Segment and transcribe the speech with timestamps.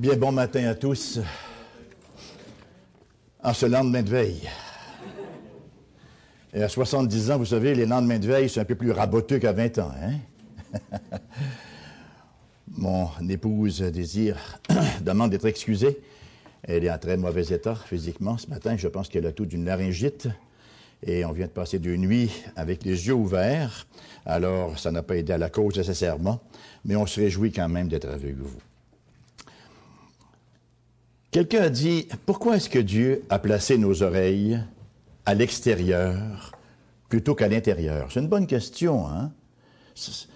[0.00, 1.20] Bien bon matin à tous.
[3.42, 4.48] En ce lendemain de veille.
[6.54, 9.38] Et à 70 ans, vous savez, les lendemains de veille, c'est un peu plus raboteux
[9.38, 9.92] qu'à 20 ans.
[10.02, 10.78] Hein?
[12.78, 14.38] Mon épouse désire,
[15.02, 16.00] demande d'être excusée.
[16.62, 18.78] Elle est en très mauvais état physiquement ce matin.
[18.78, 20.28] Je pense qu'elle a tout d'une laryngite.
[21.02, 23.86] Et on vient de passer deux nuits avec les yeux ouverts.
[24.24, 26.40] Alors, ça n'a pas aidé à la cause nécessairement.
[26.86, 28.62] Mais on se réjouit quand même d'être avec vous.
[31.30, 34.58] Quelqu'un a dit, pourquoi est-ce que Dieu a placé nos oreilles
[35.26, 36.50] à l'extérieur
[37.08, 38.08] plutôt qu'à l'intérieur?
[38.10, 39.30] C'est une bonne question, hein?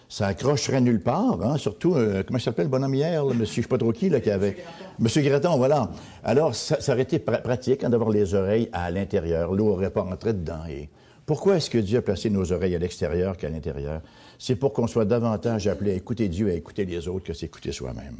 [0.09, 1.57] Ça accrocherait nulle part, hein?
[1.57, 4.21] surtout, euh, comment s'appelle le bonhomme hier, là, monsieur, je sais pas trop qui, là,
[4.21, 4.57] qui avait...
[5.01, 5.91] Monsieur Greton, voilà.
[6.23, 9.53] Alors, ça, aurait été pratique hein, d'avoir les oreilles à l'intérieur.
[9.53, 10.65] L'eau aurait pas rentré dedans.
[10.71, 10.91] Et
[11.27, 14.01] pourquoi est-ce que Dieu a placé nos oreilles à l'extérieur qu'à l'intérieur?
[14.39, 17.33] C'est pour qu'on soit davantage appelé à écouter Dieu et à écouter les autres que
[17.33, 18.19] s'écouter soi-même.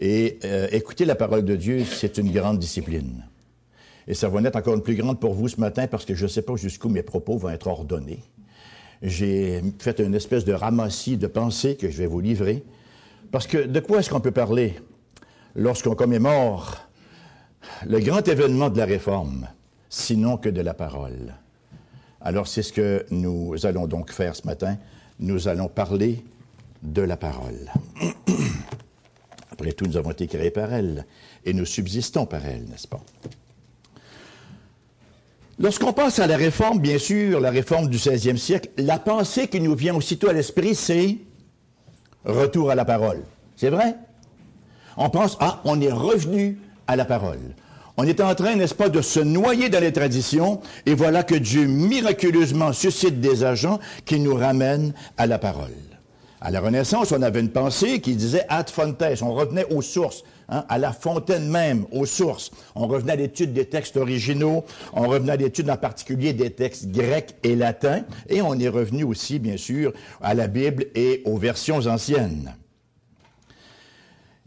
[0.00, 3.22] Et euh, écouter la parole de Dieu, c'est une grande discipline.
[4.08, 6.24] Et ça va être encore une plus grande pour vous ce matin parce que je
[6.24, 8.24] ne sais pas jusqu'où mes propos vont être ordonnés.
[9.02, 12.64] J'ai fait une espèce de ramassis de pensées que je vais vous livrer.
[13.30, 14.74] Parce que de quoi est-ce qu'on peut parler
[15.54, 16.78] lorsqu'on commémore
[17.86, 19.48] le grand événement de la réforme,
[19.90, 21.34] sinon que de la parole?
[22.22, 24.78] Alors c'est ce que nous allons donc faire ce matin.
[25.18, 26.24] Nous allons parler
[26.82, 27.70] de la parole.
[29.60, 31.04] Après tout, nous avons été créés par elle
[31.44, 33.04] et nous subsistons par elle, n'est-ce pas?
[35.58, 39.60] Lorsqu'on passe à la réforme, bien sûr, la réforme du 16e siècle, la pensée qui
[39.60, 41.18] nous vient aussitôt à l'esprit, c'est
[42.24, 43.20] retour à la parole.
[43.54, 43.96] C'est vrai?
[44.96, 47.54] On pense, ah, on est revenu à la parole.
[47.98, 51.34] On est en train, n'est-ce pas, de se noyer dans les traditions, et voilà que
[51.34, 55.89] Dieu miraculeusement suscite des agents qui nous ramènent à la parole.
[56.42, 60.24] À la Renaissance, on avait une pensée qui disait ad fontes, on revenait aux sources,
[60.48, 62.50] hein, à la fontaine même, aux sources.
[62.74, 66.90] On revenait à l'étude des textes originaux, on revenait à l'étude en particulier des textes
[66.90, 69.92] grecs et latins, et on est revenu aussi, bien sûr,
[70.22, 72.54] à la Bible et aux versions anciennes.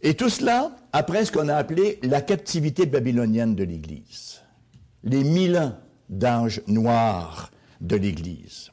[0.02, 4.42] Et tout cela après ce qu'on a appelé la captivité babylonienne de l'Église,
[5.04, 5.74] les mille ans
[6.10, 7.52] d'âge noir
[7.82, 8.73] de l'Église.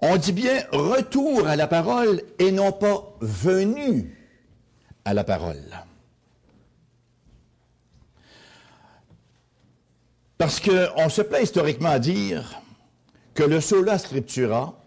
[0.00, 4.16] On dit bien retour à la parole et non pas venu
[5.04, 5.64] à la parole.
[10.36, 12.60] Parce qu'on se plaît historiquement à dire
[13.34, 14.78] que le sola scriptura,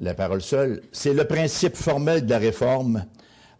[0.00, 3.04] la parole seule, c'est le principe formel de la réforme,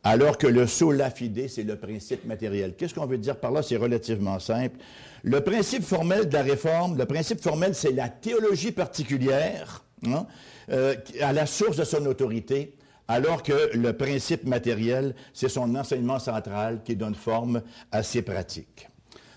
[0.02, 2.74] alors que le sola fide, c'est le principe matériel.
[2.76, 3.62] Qu'est-ce qu'on veut dire par là?
[3.62, 4.78] C'est relativement simple.
[5.22, 10.26] Le principe formel de la réforme, le principe formel, c'est la théologie particulière Hein,
[10.70, 12.76] euh, à la source de son autorité,
[13.08, 18.88] alors que le principe matériel, c'est son enseignement central qui donne forme à ses pratiques.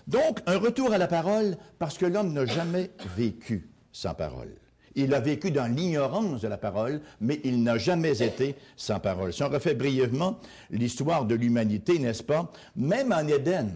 [0.06, 4.54] Donc, un retour à la parole parce que l'homme n'a jamais vécu sans parole.
[4.94, 9.32] Il a vécu dans l'ignorance de la parole, mais il n'a jamais été sans parole.
[9.32, 10.38] Si on refait brièvement
[10.70, 13.70] l'histoire de l'humanité, n'est-ce pas, même en Éden,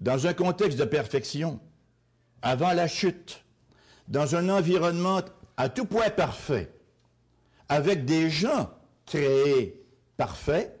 [0.00, 1.60] dans un contexte de perfection,
[2.42, 3.44] avant la chute,
[4.08, 5.20] dans un environnement
[5.56, 6.70] à tout point parfait,
[7.68, 8.70] avec des gens
[9.06, 9.82] créés
[10.16, 10.78] parfaits,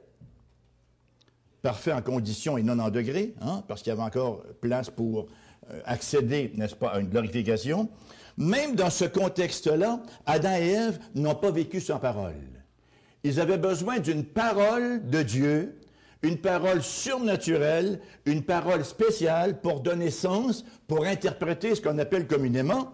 [1.62, 5.26] parfaits en conditions et non en degrés, hein, parce qu'il y avait encore place pour
[5.70, 7.88] euh, accéder, n'est-ce pas, à une glorification.
[8.36, 12.34] Même dans ce contexte-là, Adam et Ève n'ont pas vécu sans parole.
[13.24, 15.80] Ils avaient besoin d'une parole de Dieu,
[16.22, 22.92] une parole surnaturelle, une parole spéciale pour donner sens, pour interpréter ce qu'on appelle communément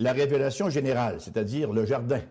[0.00, 2.22] la révélation générale, c'est-à-dire le jardin.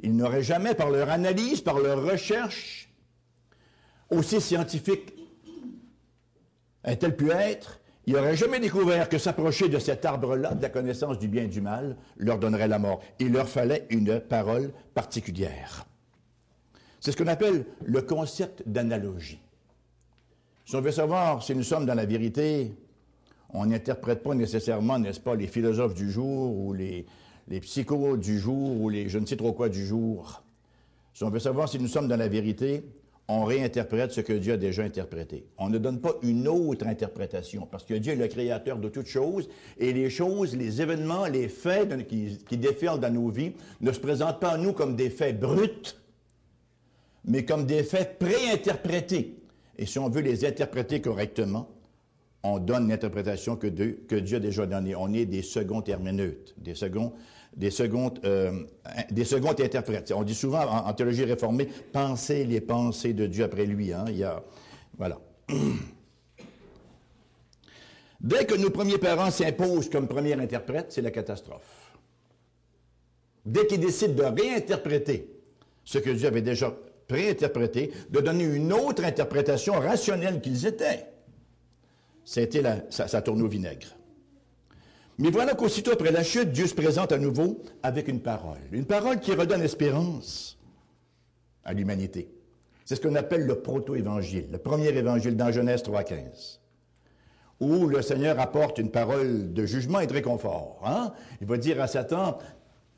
[0.00, 2.90] Ils n'auraient jamais, par leur analyse, par leur recherche,
[4.08, 5.14] aussi scientifique
[6.82, 11.18] est-elle pu être, ils n'auraient jamais découvert que s'approcher de cet arbre-là, de la connaissance
[11.18, 13.00] du bien et du mal, leur donnerait la mort.
[13.18, 15.84] Il leur fallait une parole particulière.
[16.98, 19.40] C'est ce qu'on appelle le concept d'analogie.
[20.64, 22.74] Si on veut savoir si nous sommes dans la vérité,
[23.54, 27.06] on n'interprète pas nécessairement, n'est-ce pas, les philosophes du jour ou les,
[27.48, 30.42] les psychos du jour ou les je ne sais trop quoi du jour.
[31.14, 32.84] Si on veut savoir si nous sommes dans la vérité,
[33.28, 35.46] on réinterprète ce que Dieu a déjà interprété.
[35.58, 39.06] On ne donne pas une autre interprétation, parce que Dieu est le créateur de toutes
[39.06, 39.48] choses,
[39.78, 44.00] et les choses, les événements, les faits qui, qui défilent dans nos vies ne se
[44.00, 45.94] présentent pas à nous comme des faits bruts,
[47.24, 49.36] mais comme des faits préinterprétés.
[49.78, 51.68] Et si on veut les interpréter correctement,
[52.42, 54.94] on donne l'interprétation que, Dieu a déjà donnée.
[54.94, 56.74] On est des seconds herméneutes, des
[57.56, 58.52] des secondes, euh,
[59.10, 60.12] des secondes interprètes.
[60.14, 63.92] On dit souvent en, théologie réformée, penser les pensées de Dieu après lui.
[63.92, 64.04] Hein.
[64.08, 64.26] Il
[64.96, 65.18] voilà.
[68.20, 71.92] Dès que nos premiers parents s'imposent comme premier interprète, c'est la catastrophe.
[73.44, 75.28] Dès qu'ils décident de réinterpréter
[75.84, 76.72] ce que Dieu avait déjà
[77.08, 81.09] préinterprété, de donner une autre interprétation rationnelle qu'ils étaient,
[82.24, 83.96] ça, ça tourne au vinaigre.
[85.18, 88.58] Mais voilà qu'aussitôt après la chute, Dieu se présente à nouveau avec une parole.
[88.72, 90.58] Une parole qui redonne espérance
[91.62, 92.30] à l'humanité.
[92.86, 96.58] C'est ce qu'on appelle le proto-évangile, le premier évangile dans Genèse 3.15,
[97.60, 100.80] où le Seigneur apporte une parole de jugement et de réconfort.
[100.84, 101.12] Hein?
[101.42, 102.38] Il va dire à Satan,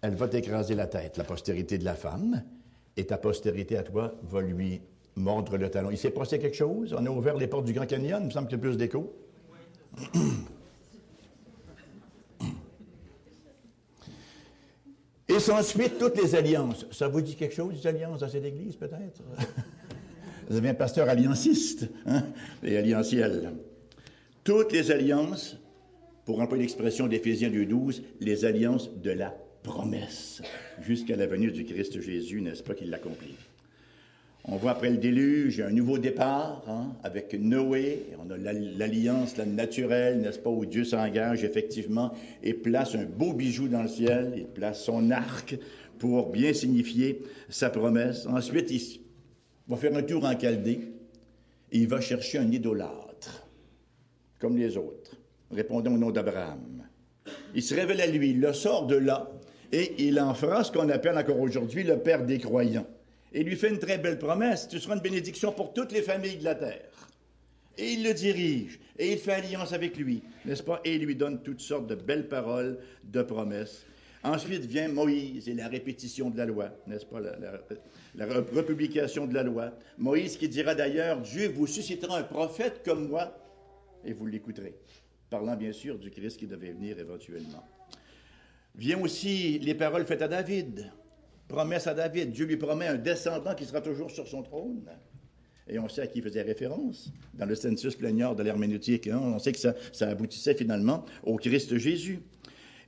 [0.00, 2.42] elle va t'écraser la tête, la postérité de la femme,
[2.96, 4.80] et ta postérité à toi va lui
[5.17, 5.91] mordre le talon.
[5.91, 6.94] Il s'est passé quelque chose?
[6.99, 9.12] On a ouvert les portes du Grand Canyon, il me semble qu'il y plus d'écho.
[15.29, 16.87] Et s'ensuite toutes les alliances.
[16.91, 19.23] Ça vous dit quelque chose, les alliances dans cette église, peut-être?
[20.49, 22.25] vous avez un pasteur allianciste hein,
[22.62, 23.53] et alliantiel.
[24.44, 25.56] Toutes les alliances,
[26.26, 30.43] pour employer l'expression d'Éphésiens 2.12, les alliances de la promesse,
[30.81, 33.37] jusqu'à la venue du Christ Jésus, n'est-ce pas, qu'il l'accomplit?
[34.44, 38.06] On voit après le déluge un nouveau départ hein, avec Noé.
[38.19, 42.12] On a l'alliance naturelle, n'est-ce pas, où Dieu s'engage effectivement
[42.43, 44.33] et place un beau bijou dans le ciel.
[44.37, 45.56] Il place son arc
[45.99, 48.27] pour bien signifier sa promesse.
[48.27, 49.00] Ensuite, il
[49.69, 50.81] va faire un tour en Chaldée
[51.71, 53.47] et il va chercher un idolâtre,
[54.41, 55.17] comme les autres,
[55.53, 56.83] répondant au nom d'Abraham.
[57.55, 59.31] Il se révèle à lui, il le sort de là
[59.71, 62.87] et il en fera ce qu'on appelle encore aujourd'hui le Père des croyants
[63.34, 64.69] et lui fait une très belle promesse.
[64.69, 66.90] Tu seras une bénédiction pour toutes les familles de la terre.
[67.79, 70.81] Et il le dirige, et il fait alliance avec lui, n'est-ce pas?
[70.84, 73.87] Et il lui donne toutes sortes de belles paroles, de promesses.
[74.23, 77.19] Ensuite vient Moïse et la répétition de la loi, n'est-ce pas?
[77.19, 77.34] La,
[78.14, 79.73] la, republication de la loi.
[79.96, 83.37] Moïse qui dira d'ailleurs, Dieu vous suscitera un prophète comme moi,
[84.05, 84.75] et vous l'écouterez.
[85.31, 87.67] Parlant bien sûr du Christ qui devait venir éventuellement.
[88.75, 90.93] Vient aussi les paroles faites à David
[91.52, 92.32] promesse à David.
[92.32, 94.84] Dieu lui promet un descendant qui sera toujours sur son trône.
[95.69, 99.06] Et on sait à qui il faisait référence dans le census plaignard de l'herméneutique.
[99.06, 99.20] Hein.
[99.22, 102.20] On sait que ça, aboutissait finalement au Christ Jésus.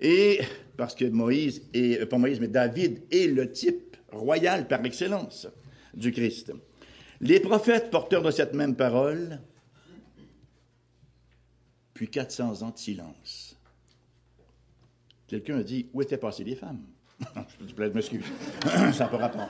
[0.00, 0.40] Et
[0.76, 5.46] parce que Moïse, et, euh, pas Moïse, mais David est le type royal par excellence
[5.94, 6.52] du Christ.
[7.20, 9.40] Les prophètes porteurs de cette même parole,
[11.92, 13.56] puis 400 ans de silence.
[15.28, 16.84] Quelqu'un a dit, où étaient passées les femmes?
[17.60, 18.24] Je m'excuse.
[18.92, 19.48] Ça n'a pas rapport.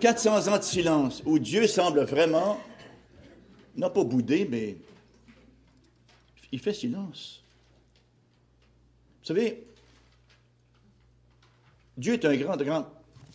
[0.00, 2.60] 400 ans de silence où Dieu semble vraiment,
[3.76, 4.76] non pas bouder, mais
[6.52, 7.42] il fait silence.
[9.20, 9.66] Vous savez,
[11.96, 12.86] Dieu est un grand, grand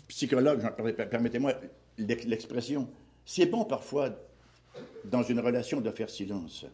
[0.08, 0.62] psychologue,
[1.10, 1.54] permettez-moi
[1.98, 2.88] l'expression.
[3.26, 4.10] C'est bon parfois,
[5.06, 6.66] dans une relation, de faire silence.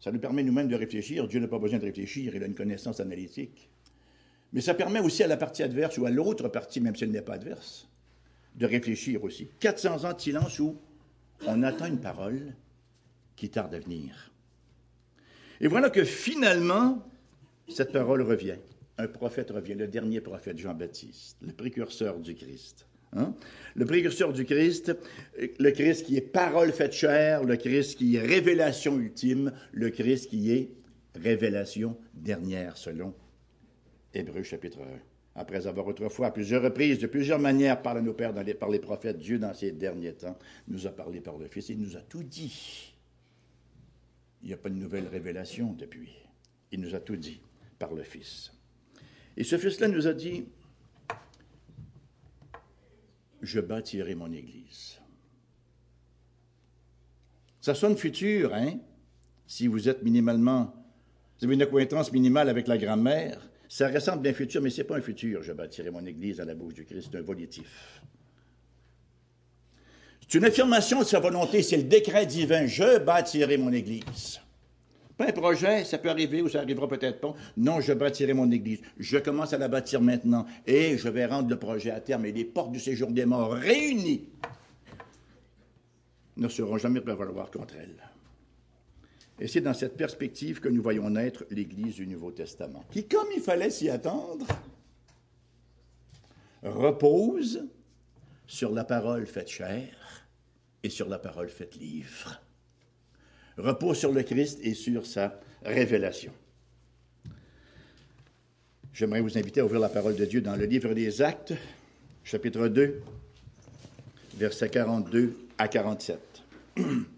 [0.00, 1.26] Ça nous permet nous-mêmes de réfléchir.
[1.26, 3.68] Dieu n'a pas besoin de réfléchir, il a une connaissance analytique.
[4.52, 7.10] Mais ça permet aussi à la partie adverse ou à l'autre partie, même si elle
[7.10, 7.88] n'est pas adverse,
[8.54, 9.48] de réfléchir aussi.
[9.60, 10.76] 400 ans de silence où
[11.46, 12.54] on attend une parole
[13.36, 14.32] qui tarde à venir.
[15.60, 17.06] Et voilà que finalement,
[17.68, 18.56] cette parole revient.
[18.96, 22.86] Un prophète revient, le dernier prophète, Jean-Baptiste, le précurseur du Christ.
[23.12, 23.34] Hein?
[23.74, 24.96] Le précurseur du Christ,
[25.36, 30.30] le Christ qui est parole faite chair, le Christ qui est révélation ultime, le Christ
[30.30, 30.70] qui est
[31.14, 33.14] révélation dernière selon
[34.14, 34.84] Hébreu chapitre 1.
[35.34, 38.78] Après avoir autrefois, à plusieurs reprises, de plusieurs manières, parlé à nos pères par les
[38.80, 40.36] prophètes, Dieu, dans ces derniers temps,
[40.66, 41.68] nous a parlé par le Fils.
[41.68, 42.94] Il nous a tout dit.
[44.42, 46.12] Il n'y a pas de nouvelle révélation depuis.
[46.72, 47.40] Il nous a tout dit
[47.78, 48.52] par le Fils.
[49.36, 50.48] Et ce Fils-là nous a dit,
[53.40, 55.00] je bâtirai mon Église.
[57.60, 58.78] Ça sonne futur, hein?
[59.46, 60.74] Si vous êtes minimalement,
[61.38, 64.86] vous avez une acquaintance minimale avec la grand-mère, ça ressemble bien futur, mais ce n'est
[64.86, 65.42] pas un futur.
[65.42, 68.00] Je bâtirai mon Église à la bouche du Christ, c'est un volitif.
[70.20, 72.66] C'est une affirmation de sa volonté, c'est le décret divin.
[72.66, 74.40] Je bâtirai mon Église.
[75.16, 77.34] Pas un projet, ça peut arriver ou ça arrivera peut-être pas.
[77.56, 78.80] Non, je bâtirai mon Église.
[78.98, 82.24] Je commence à la bâtir maintenant et je vais rendre le projet à terme.
[82.26, 84.28] Et les portes du séjour des morts réunies
[86.36, 87.96] ne seront jamais prévaloir contre elle.
[89.40, 93.28] Et c'est dans cette perspective que nous voyons naître l'Église du Nouveau Testament, qui, comme
[93.34, 94.46] il fallait s'y attendre,
[96.62, 97.64] repose
[98.46, 100.26] sur la parole faite chair
[100.82, 102.40] et sur la parole faite livre.
[103.56, 106.32] repose sur le Christ et sur sa révélation.
[108.92, 111.54] J'aimerais vous inviter à ouvrir la parole de Dieu dans le livre des Actes,
[112.24, 113.00] chapitre 2,
[114.36, 116.18] versets 42 à 47.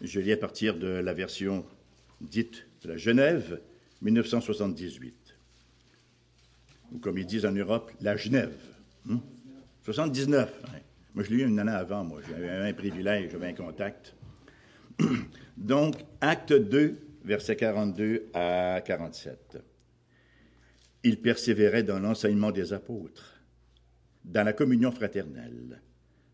[0.00, 1.64] Je lis à partir de la version
[2.20, 3.60] dite de la Genève,
[4.02, 5.14] 1978.
[6.92, 8.56] Ou comme ils disent en Europe, la Genève.
[9.82, 10.52] 79.
[10.64, 10.68] Hein?
[11.14, 12.20] Moi, je l'ai eu une année avant, moi.
[12.28, 14.14] J'avais un privilège, j'avais un contact.
[15.56, 19.58] Donc, acte 2, versets 42 à 47.
[21.04, 23.40] Il persévérait dans l'enseignement des apôtres,
[24.24, 25.80] dans la communion fraternelle,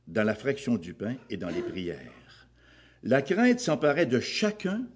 [0.07, 2.24] dans la fraction du pain et dans les prières.
[3.07, 4.87] La crainte s'emparait de chacun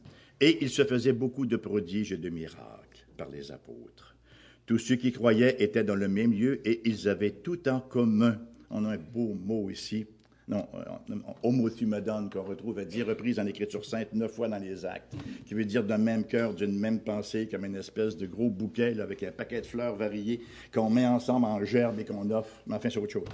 [0.40, 4.16] et il se faisait beaucoup de prodiges et de miracles par les apôtres.
[4.64, 8.40] Tous ceux qui croyaient étaient dans le même lieu et ils avaient tout en commun.
[8.70, 10.06] On a un beau mot ici.
[10.48, 14.86] Non, euh, homothumedon qu'on retrouve à dix reprises en Écriture sainte, neuf fois dans les
[14.86, 18.48] actes, qui veut dire d'un même cœur, d'une même pensée, comme une espèce de gros
[18.48, 20.40] bouquet avec un paquet de fleurs variées
[20.72, 22.62] qu'on met ensemble en gerbe et qu'on offre.
[22.66, 23.28] Mais enfin, c'est autre chose.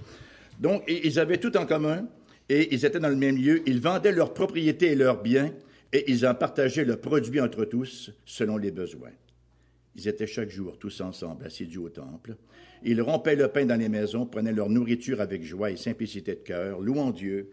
[0.59, 2.09] Donc, ils avaient tout en commun
[2.49, 3.63] et ils étaient dans le même lieu.
[3.67, 5.53] Ils vendaient leurs propriétés et leurs biens
[5.93, 9.13] et ils en partageaient le produit entre tous selon les besoins.
[9.97, 12.37] Ils étaient chaque jour tous ensemble, assidus au temple.
[12.83, 16.41] Ils rompaient le pain dans les maisons, prenaient leur nourriture avec joie et simplicité de
[16.41, 17.51] cœur, louant Dieu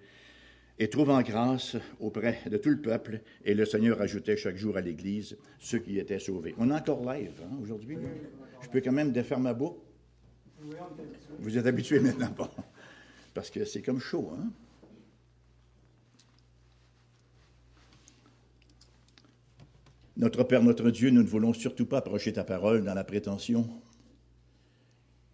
[0.80, 3.22] et trouvant grâce auprès de tout le peuple.
[3.46, 6.56] Et le Seigneur ajoutait chaque jour à l'Église ceux qui étaient sauvés.
[6.58, 7.98] On est encore live hein, aujourd'hui?
[8.64, 9.80] Je peux quand même défaire ma boucle?
[11.40, 12.34] Vous êtes habitués maintenant,
[13.34, 14.52] Parce que c'est comme chaud, hein?
[20.18, 23.68] Notre Père, notre Dieu, nous ne voulons surtout pas approcher ta parole dans la prétention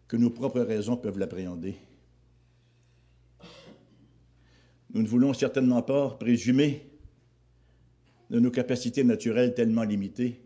[0.08, 1.76] que nos propres raisons peuvent l'appréhender.
[4.94, 6.90] Nous ne voulons certainement pas présumer
[8.30, 10.42] de nos capacités naturelles tellement limitées.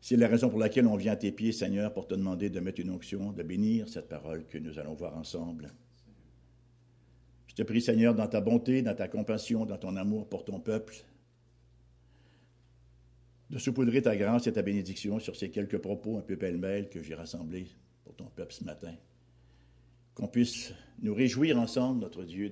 [0.00, 2.60] C'est la raison pour laquelle on vient à tes pieds, Seigneur, pour te demander de
[2.60, 5.72] mettre une onction, de bénir cette parole que nous allons voir ensemble.
[7.48, 10.60] Je te prie, Seigneur, dans ta bonté, dans ta compassion, dans ton amour pour ton
[10.60, 10.94] peuple,
[13.50, 17.02] de saupoudrer ta grâce et ta bénédiction sur ces quelques propos un peu pêle-mêle que
[17.02, 17.68] j'ai rassemblés
[18.04, 18.94] pour ton peuple ce matin.
[20.14, 20.72] Qu'on puisse
[21.02, 22.50] nous réjouir ensemble, notre Dieu,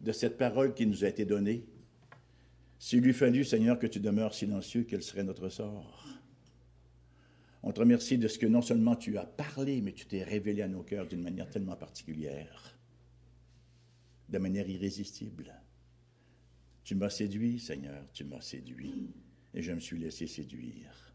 [0.00, 1.64] de, cette parole qui nous a été donnée.
[2.78, 6.08] S'il eût fallu, Seigneur, que tu demeures silencieux, quel serait notre sort?
[7.62, 10.62] On te remercie de ce que non seulement tu as parlé, mais tu t'es révélé
[10.62, 12.76] à nos cœurs d'une manière tellement particulière,
[14.28, 15.54] de manière irrésistible.
[16.82, 19.12] Tu m'as séduit, Seigneur, tu m'as séduit
[19.54, 21.14] et je me suis laissé séduire.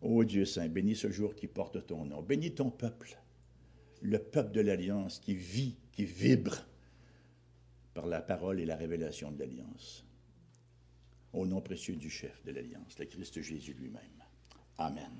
[0.00, 2.22] Ô Dieu Saint, bénis ce jour qui porte ton nom.
[2.22, 3.18] Bénis ton peuple,
[4.02, 6.56] le peuple de l'Alliance qui vit, qui vibre
[7.94, 10.04] par la parole et la révélation de l'Alliance.
[11.32, 14.22] Au nom précieux du chef de l'Alliance, le Christ Jésus lui-même.
[14.78, 15.10] Amen.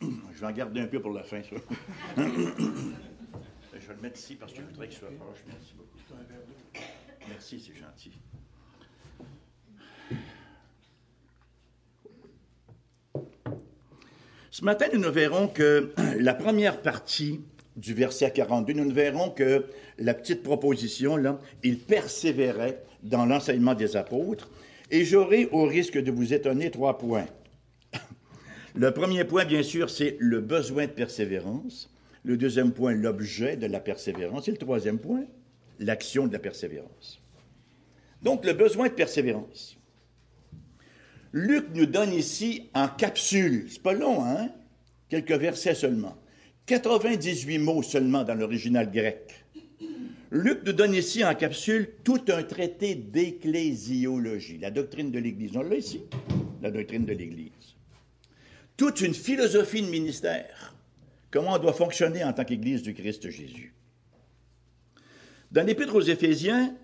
[0.00, 1.56] Je vais en garder un peu pour la fin, ça.
[2.16, 5.42] je vais le mettre ici parce que je voudrais qu'il soit proche.
[5.48, 5.98] Merci beaucoup.
[7.38, 8.10] Merci, c'est gentil.
[14.50, 17.40] Ce matin, nous ne verrons que la première partie
[17.76, 19.66] du verset 42, nous ne verrons que
[19.98, 24.50] la petite proposition, là, il persévérait dans l'enseignement des apôtres,
[24.90, 27.26] et j'aurai, au risque de vous étonner, trois points.
[28.74, 31.88] Le premier point, bien sûr, c'est le besoin de persévérance.
[32.24, 34.48] Le deuxième point, l'objet de la persévérance.
[34.48, 35.24] Et le troisième point,
[35.78, 37.17] l'action de la persévérance.
[38.22, 39.76] Donc, le besoin de persévérance.
[41.32, 44.48] Luc nous donne ici en capsule, c'est pas long, hein?
[45.08, 46.16] Quelques versets seulement.
[46.66, 49.44] 98 mots seulement dans l'original grec.
[50.30, 55.56] Luc nous donne ici en capsule tout un traité d'ecclésiologie, la doctrine de l'Église.
[55.56, 56.02] On l'a ici,
[56.60, 57.76] la doctrine de l'Église.
[58.76, 60.74] Toute une philosophie de ministère.
[61.30, 63.74] Comment on doit fonctionner en tant qu'Église du Christ Jésus.
[65.50, 66.74] Dans l'Épître aux Éphésiens,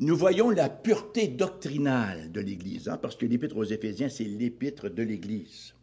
[0.00, 4.88] nous voyons la pureté doctrinale de l'Église, hein, parce que l'Épître aux Éphésiens, c'est l'Épître
[4.88, 5.74] de l'Église.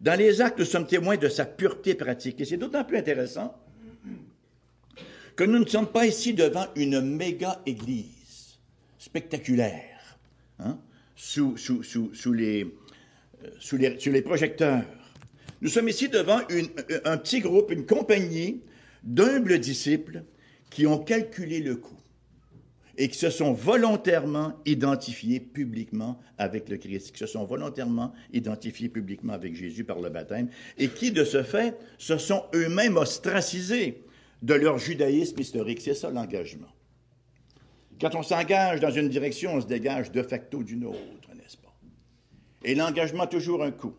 [0.00, 2.40] Dans les actes, nous sommes témoins de sa pureté pratique.
[2.40, 3.56] Et c'est d'autant plus intéressant
[5.36, 8.58] que nous ne sommes pas ici devant une méga église
[8.98, 10.18] spectaculaire,
[10.58, 10.78] hein,
[11.38, 14.84] euh, sous, les, projecteurs.
[15.62, 16.40] Nous sommes ici devant
[17.04, 18.62] un petit groupe, une compagnie
[19.04, 20.24] d'humbles disciples
[20.70, 21.94] qui ont calculé le coût
[22.96, 28.88] et qui se sont volontairement identifiés publiquement avec le Christ, qui se sont volontairement identifiés
[28.88, 30.48] publiquement avec Jésus par le baptême,
[30.78, 34.02] et qui, de ce fait, se sont eux-mêmes ostracisés
[34.42, 35.80] de leur judaïsme historique.
[35.80, 36.68] C'est ça l'engagement.
[38.00, 41.74] Quand on s'engage dans une direction, on se dégage de facto d'une autre, n'est-ce pas?
[42.64, 43.94] Et l'engagement a toujours un coût.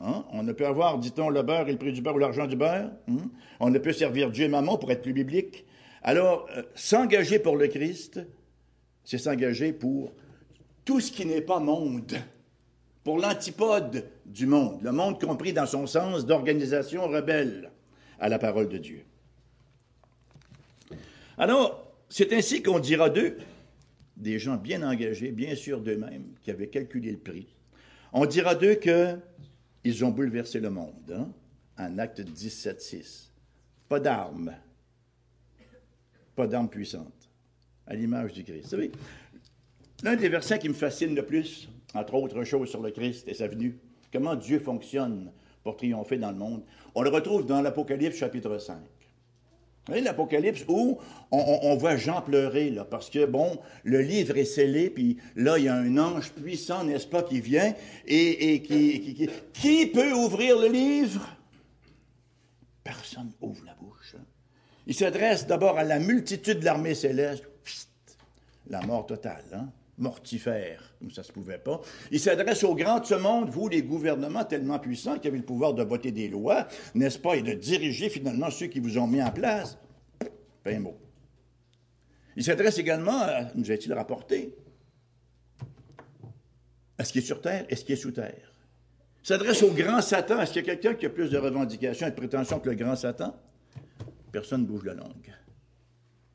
[0.00, 0.24] Hein?
[0.32, 2.56] On ne peut avoir, dit-on, le beurre et le prix du beurre ou l'argent du
[2.56, 2.90] beurre.
[3.08, 3.30] Hein?
[3.60, 5.64] On ne peut servir Dieu et maman pour être plus biblique.
[6.02, 8.20] Alors, euh, s'engager pour le Christ,
[9.08, 10.12] c'est s'engager pour
[10.84, 12.14] tout ce qui n'est pas monde,
[13.02, 17.72] pour l'antipode du monde, le monde compris dans son sens d'organisation rebelle
[18.20, 19.02] à la parole de Dieu.
[21.38, 23.38] Alors, c'est ainsi qu'on dira d'eux,
[24.18, 27.46] des gens bien engagés, bien sûrs d'eux-mêmes, qui avaient calculé le prix.
[28.12, 31.30] On dira d'eux qu'ils ont bouleversé le monde, hein,
[31.78, 33.30] en acte 17.6.
[33.88, 34.54] Pas d'armes,
[36.36, 37.27] pas d'armes puissantes,
[37.88, 38.74] à l'image du Christ.
[38.74, 38.82] Vous
[40.04, 43.34] l'un des versets qui me fascine le plus, entre autres choses sur le Christ et
[43.34, 43.76] sa venue,
[44.12, 45.32] comment Dieu fonctionne
[45.64, 46.62] pour triompher dans le monde,
[46.94, 48.76] on le retrouve dans l'Apocalypse chapitre 5
[49.88, 50.98] l'Apocalypse où
[51.30, 55.64] on, voit Jean pleurer, là, parce que, bon, le livre est scellé, puis là, il
[55.64, 57.74] y a un ange puissant, n'est-ce pas, qui vient,
[58.06, 61.26] et, qui, qui, peut ouvrir le livre?
[62.84, 64.14] Personne ouvre la bouche.
[64.86, 67.44] Il s'adresse d'abord à la multitude de l'armée céleste,
[68.68, 69.68] la mort totale, hein?
[69.98, 71.80] mortifère, comme ça se pouvait pas.
[72.10, 75.44] Il s'adresse aux grands de ce monde, vous, les gouvernements tellement puissants qui avaient le
[75.44, 79.06] pouvoir de voter des lois, n'est-ce pas, et de diriger finalement ceux qui vous ont
[79.06, 79.76] mis en place.
[80.62, 80.96] Pas un mot.
[82.36, 84.54] Il s'adresse également, à, nous a-t-il rapporté,
[86.96, 88.54] à ce qui est sur terre et ce qui est sous terre.
[89.24, 90.40] Il s'adresse au grand Satan.
[90.40, 92.76] Est-ce qu'il y a quelqu'un qui a plus de revendications et de prétentions que le
[92.76, 93.36] grand Satan?
[94.32, 95.32] Personne ne bouge la langue.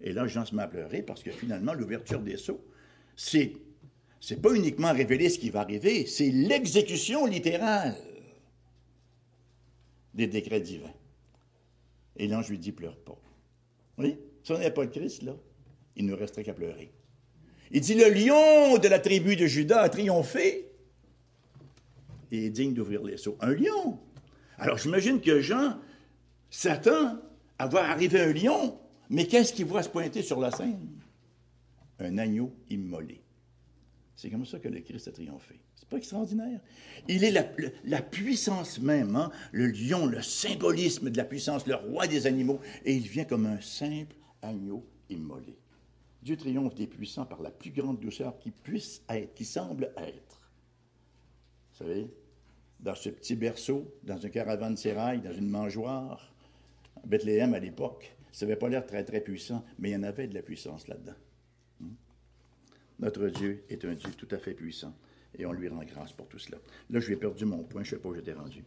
[0.03, 2.63] Et là, Jean se met à pleurer parce que finalement, l'ouverture des sceaux,
[3.15, 3.53] c'est
[4.19, 7.97] c'est pas uniquement révéler ce qui va arriver, c'est l'exécution littérale
[10.13, 10.93] des décrets divins.
[12.15, 13.19] Et l'ange lui dit, pleure pas.
[13.97, 15.35] Oui, si on n'avait pas le Christ, là,
[15.97, 16.93] il ne resterait qu'à pleurer.
[17.71, 20.71] Il dit, le lion de la tribu de Judas a triomphé
[22.31, 23.37] et est digne d'ouvrir les seaux.
[23.41, 23.99] Un lion.
[24.57, 25.77] Alors j'imagine que Jean
[26.49, 27.19] s'attend
[27.59, 30.99] à voir arriver un lion, mais qu'est-ce qu'il voit se pointer sur la scène?
[31.99, 33.21] un agneau immolé.
[34.15, 35.59] C'est comme ça que le Christ a triomphé.
[35.75, 36.59] C'est pas extraordinaire?
[37.07, 37.31] Il est
[37.83, 39.31] la, puissance même, hein?
[39.51, 43.45] le lion, le symbolisme de la puissance, le roi des animaux, et il vient comme
[43.45, 45.57] un simple agneau immolé.
[46.21, 50.51] Dieu triomphe des puissants par la plus grande douceur qui puisse être, qui semble être.
[51.71, 52.07] Vous savez,
[52.79, 56.33] dans ce petit berceau, dans un caravane sérail, dans une mangeoire,
[56.95, 60.03] à Bethléem à l'époque, ça n'avait pas l'air très très puissant, mais il y en
[60.03, 61.15] avait de la puissance là-dedans.
[62.99, 64.93] Notre Dieu est un Dieu tout à fait puissant
[65.37, 66.57] et on lui rend grâce pour tout cela.
[66.89, 68.63] Là, je lui ai perdu mon point, je ne sais pas où j'étais rendu.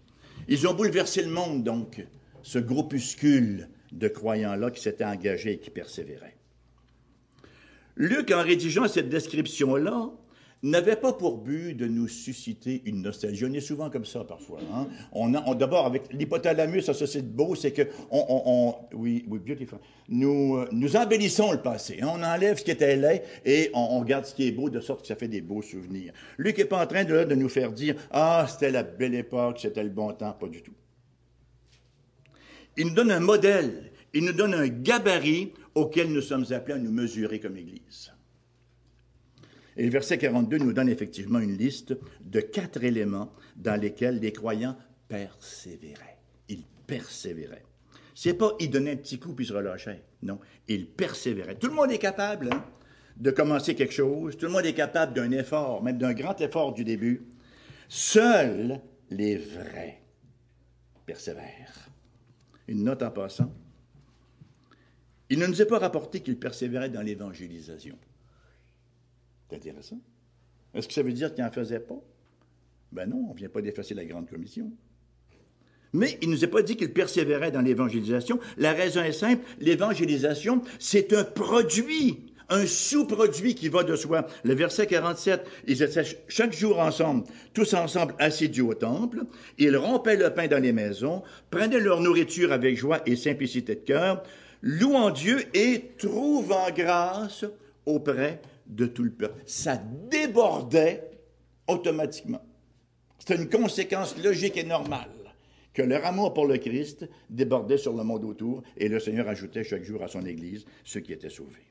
[0.48, 2.04] Ils ont bouleversé le monde, donc,
[2.42, 6.36] ce groupuscule de croyants-là qui s'étaient engagés et qui persévéraient.
[7.96, 10.10] Luc, en rédigeant cette description-là,
[10.70, 13.44] n'avait pas pour but de nous susciter une nostalgie.
[13.44, 14.60] On est souvent comme ça parfois.
[14.72, 14.88] Hein.
[15.12, 19.78] On, D'abord, avec l'hypothalamus, ça, c'est beau, c'est que on, on, oui, oui, beautiful.
[20.08, 21.98] Nous, euh, nous embellissons le passé.
[22.02, 22.08] Hein.
[22.12, 25.02] On enlève ce qui était laid et on, regarde ce qui est beau de sorte
[25.02, 26.12] que ça fait des beaux souvenirs.
[26.38, 29.58] Luc n'est pas en train de, de nous faire dire ah c'était la belle époque,
[29.60, 30.74] c'était le bon temps, pas du tout.
[32.76, 36.78] Il nous donne un modèle, il nous donne un gabarit auquel nous sommes appelés à
[36.78, 38.12] nous mesurer comme Église.
[39.76, 44.32] Et le verset 42 nous donne effectivement une liste de quatre éléments dans lesquels les
[44.32, 44.76] croyants
[45.08, 46.18] persévéraient.
[46.48, 47.64] Ils persévéraient.
[48.14, 50.02] C'est pas ils donnaient un petit coup puis se relâchaient.
[50.22, 51.56] Non, ils persévéraient.
[51.56, 52.64] Tout le monde est capable hein,
[53.18, 54.36] de commencer quelque chose.
[54.38, 57.26] Tout le monde est capable d'un effort, même d'un grand effort du début.
[57.88, 60.00] Seuls les vrais
[61.04, 61.90] persévèrent.
[62.66, 63.52] Une note en passant.
[65.28, 67.96] Il ne nous est pas rapporté qu'ils persévéraient dans l'évangélisation.
[69.48, 70.00] C'est intéressant.
[70.74, 72.02] Est-ce que ça veut dire qu'il n'en faisait pas?
[72.92, 74.70] Ben non, on ne vient pas d'effacer la grande commission.
[75.92, 78.38] Mais il ne nous a pas dit qu'il persévérait dans l'évangélisation.
[78.58, 84.26] La raison est simple, l'évangélisation, c'est un produit, un sous-produit qui va de soi.
[84.44, 89.22] Le verset 47, ils étaient chaque jour ensemble, tous ensemble assidus au temple.
[89.58, 93.80] Ils rompaient le pain dans les maisons, prenaient leur nourriture avec joie et simplicité de
[93.80, 94.22] cœur,
[94.62, 97.44] louant Dieu et trouvant grâce
[97.86, 98.55] auprès de
[98.86, 99.40] tout le peuple.
[99.46, 99.76] Ça
[100.10, 101.10] débordait
[101.68, 102.42] automatiquement.
[103.18, 105.10] C'était une conséquence logique et normale
[105.76, 109.62] que leur amour pour le Christ débordait sur le monde autour et le Seigneur ajoutait
[109.62, 111.66] chaque jour à son Église ceux qui étaient sauvés.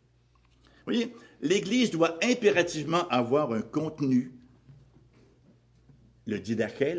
[0.86, 4.32] Vous voyez, l'Église doit impérativement avoir un contenu,
[6.28, 6.96] le didaché,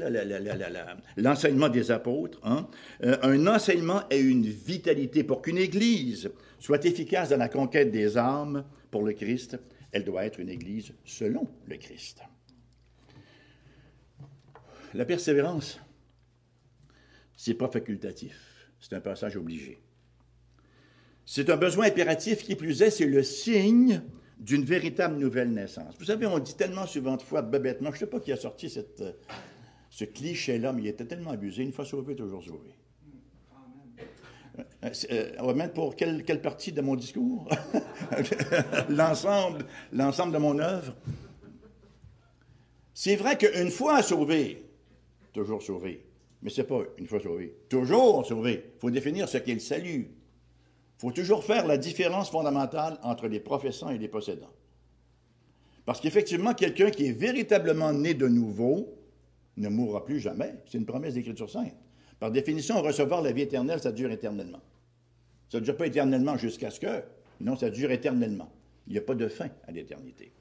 [1.17, 2.67] l'enseignement des apôtres, hein,
[3.05, 8.19] euh, un enseignement et une vitalité pour qu'une Église soit efficace dans la conquête des
[8.19, 9.57] âmes pour le Christ.
[9.97, 12.21] Elle doit être une Église selon le Christ.
[14.93, 15.81] La persévérance,
[17.35, 19.81] c'est pas facultatif, c'est un passage obligé.
[21.25, 24.03] C'est un besoin impératif qui plus est, c'est le signe
[24.39, 25.95] d'une véritable nouvelle naissance.
[25.99, 28.37] Vous savez, on dit tellement souvent de fois bébêtement, je ne sais pas qui a
[28.37, 32.76] sorti ce cliché-là, mais il était tellement abusé, une fois sauvé, toujours sauvé.
[34.85, 34.91] Euh,
[35.41, 37.49] euh, mettre pour quelle, quelle partie de mon discours?
[38.89, 40.95] l'ensemble, l'ensemble de mon œuvre.
[42.95, 44.65] C'est vrai qu'une fois sauvé,
[45.33, 46.07] toujours sauvé,
[46.41, 48.73] mais c'est pas une fois sauvé, toujours sauvé.
[48.77, 50.11] Il faut définir ce qu'est le salut.
[50.99, 54.53] Il faut toujours faire la différence fondamentale entre les professants et les possédants.
[55.85, 58.95] Parce qu'effectivement, quelqu'un qui est véritablement né de nouveau
[59.57, 60.55] ne mourra plus jamais.
[60.67, 61.75] C'est une promesse d'Écriture sainte.
[62.19, 64.61] Par définition, recevoir la vie éternelle, ça dure éternellement.
[65.51, 67.03] Ça ne dure pas éternellement jusqu'à ce que.
[67.41, 68.51] Non, ça dure éternellement.
[68.87, 70.33] Il n'y a pas de fin à l'éternité.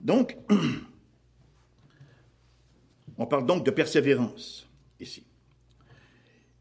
[0.00, 0.36] Donc,
[3.18, 4.68] on parle donc de persévérance
[5.00, 5.24] ici.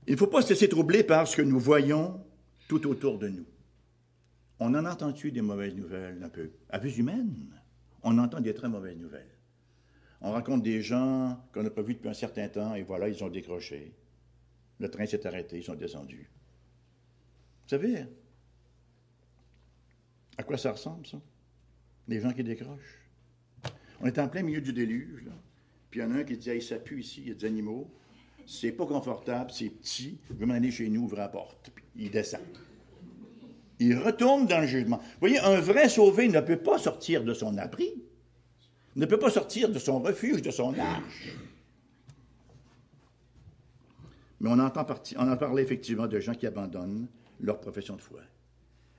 [0.08, 2.22] Il ne faut pas se laisser troubler par ce que nous voyons
[2.68, 3.46] tout autour de nous.
[4.60, 6.50] On en entend-tu des mauvaises nouvelles un peu?
[6.70, 7.54] À vue humaine,
[8.04, 9.37] on entend des très mauvaises nouvelles.
[10.22, 13.24] On raconte des gens qu'on n'a pas vus depuis un certain temps et voilà, ils
[13.24, 13.94] ont décroché.
[14.80, 16.30] Le train s'est arrêté, ils sont descendus.
[17.64, 18.06] Vous savez,
[20.38, 21.20] à quoi ça ressemble, ça?
[22.08, 23.02] Des gens qui décrochent.
[24.00, 25.34] On est en plein milieu du déluge, là.
[25.90, 27.34] Puis il y en a un qui dit, hey, ça pue ici, il y a
[27.34, 27.90] des animaux.
[28.46, 30.20] C'est pas confortable, c'est petit.
[30.30, 31.72] Je vais m'en aller chez nous, ouvrir la porte.
[31.74, 32.42] Puis il descend.
[33.80, 34.98] Il retourne dans le jugement.
[34.98, 37.94] Vous voyez, un vrai sauvé ne peut pas sortir de son abri,
[38.98, 41.30] ne peut pas sortir de son refuge, de son arche.
[44.40, 47.08] Mais on entend, entend parler effectivement de gens qui abandonnent
[47.40, 48.22] leur profession de foi.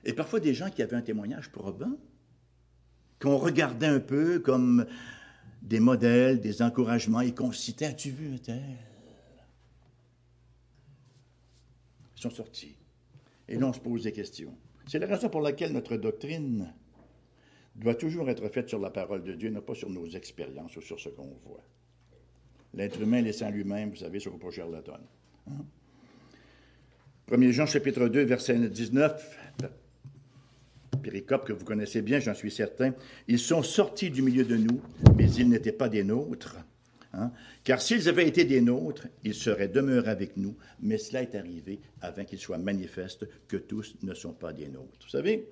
[0.03, 1.97] Et parfois des gens qui avaient un témoignage probant,
[3.19, 4.85] qu'on regardait un peu comme
[5.61, 8.77] des modèles, des encouragements, et qu'on citait As-tu vu un tel?
[12.15, 12.75] Ils sont sortis.
[13.47, 14.55] Et là, on se pose des questions.
[14.87, 16.73] C'est la raison pour laquelle notre doctrine
[17.75, 20.81] doit toujours être faite sur la parole de Dieu, non pas sur nos expériences ou
[20.81, 21.63] sur ce qu'on voit.
[22.73, 25.05] L'être humain laissant lui-même, vous savez, sur le la tonne.
[27.31, 29.37] 1 Jean chapitre 2, verset 19,
[30.99, 32.93] péricope que vous connaissez bien, j'en suis certain.
[33.27, 34.81] Ils sont sortis du milieu de nous,
[35.15, 36.57] mais ils n'étaient pas des nôtres.
[37.13, 37.31] Hein?
[37.63, 41.79] Car s'ils avaient été des nôtres, ils seraient demeurés avec nous, mais cela est arrivé
[42.01, 44.99] afin qu'il soit manifeste que tous ne sont pas des nôtres.
[45.03, 45.47] Vous savez,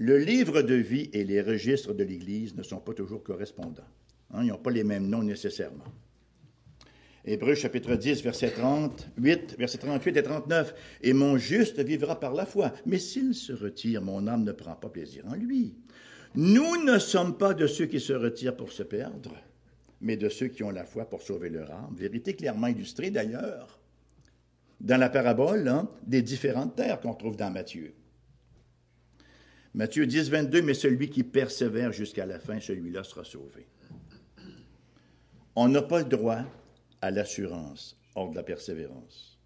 [0.00, 3.82] le livre de vie et les registres de l'Église ne sont pas toujours correspondants.
[4.32, 4.44] Hein.
[4.44, 5.84] ils n'ont pas les mêmes noms nécessairement.
[7.22, 10.74] Hébreu chapitre 10, verset 38, verset 38 et 39.
[11.02, 12.72] Et mon juste vivra par la foi.
[12.86, 15.74] Mais s'il se retire, mon âme ne prend pas plaisir en lui.
[16.34, 19.36] Nous ne sommes pas de ceux qui se retirent pour se perdre,
[20.00, 21.94] mais de ceux qui ont la foi pour sauver leur âme.
[21.94, 23.78] Vérité clairement illustrée d'ailleurs
[24.80, 27.92] dans la parabole hein, des différentes terres qu'on trouve dans Matthieu.
[29.74, 33.66] Matthieu 10, 22, mais celui qui persévère jusqu'à la fin, celui-là sera sauvé.
[35.54, 36.42] On n'a pas le droit
[37.00, 39.38] à l'assurance hors de la persévérance.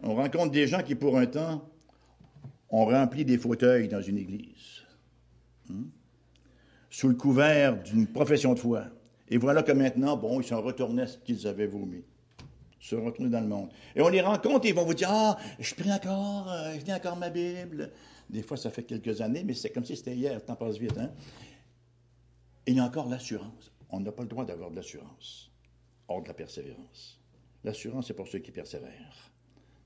[0.00, 1.68] On rencontre des gens qui, pour un temps,
[2.70, 4.82] ont rempli des fauteuils dans une église,
[5.70, 5.84] hein,
[6.90, 8.84] sous le couvert d'une profession de foi.
[9.28, 12.02] Et voilà que maintenant, bon, ils sont retournés à ce qu'ils avaient vomi.
[12.80, 13.70] Ils sont retournés dans le monde.
[13.94, 16.84] Et on les rencontre et ils vont vous dire Ah, je prie encore, euh, je
[16.84, 17.92] lis encore ma Bible.
[18.30, 20.78] Des fois, ça fait quelques années, mais c'est comme si c'était hier, le temps passe
[20.78, 20.96] vite.
[20.98, 21.10] Hein?
[22.66, 23.72] Il y a encore l'assurance.
[23.90, 25.50] On n'a pas le droit d'avoir de l'assurance
[26.08, 27.20] hors de la persévérance.
[27.64, 29.30] L'assurance est pour ceux qui persévèrent.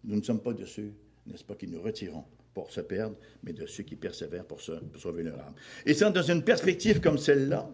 [0.04, 0.94] Nous ne sommes pas de ceux,
[1.26, 4.72] n'est-ce pas, qui nous retirons pour se perdre, mais de ceux qui persévèrent pour, se,
[4.96, 5.54] sauver leur âme.
[5.84, 7.68] Et c'est dans une perspective comme celle-là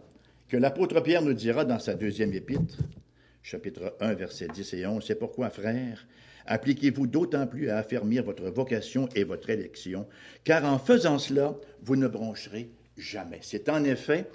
[0.48, 2.78] que l'apôtre Pierre nous dira dans sa deuxième épître,
[3.42, 6.06] chapitre 1, versets 10 et 11, C'est pourquoi, frères,
[6.46, 10.06] appliquez-vous d'autant plus à affermir votre vocation et votre élection,
[10.44, 13.38] car en faisant cela, vous ne broncherez jamais.
[13.42, 14.28] C'est en effet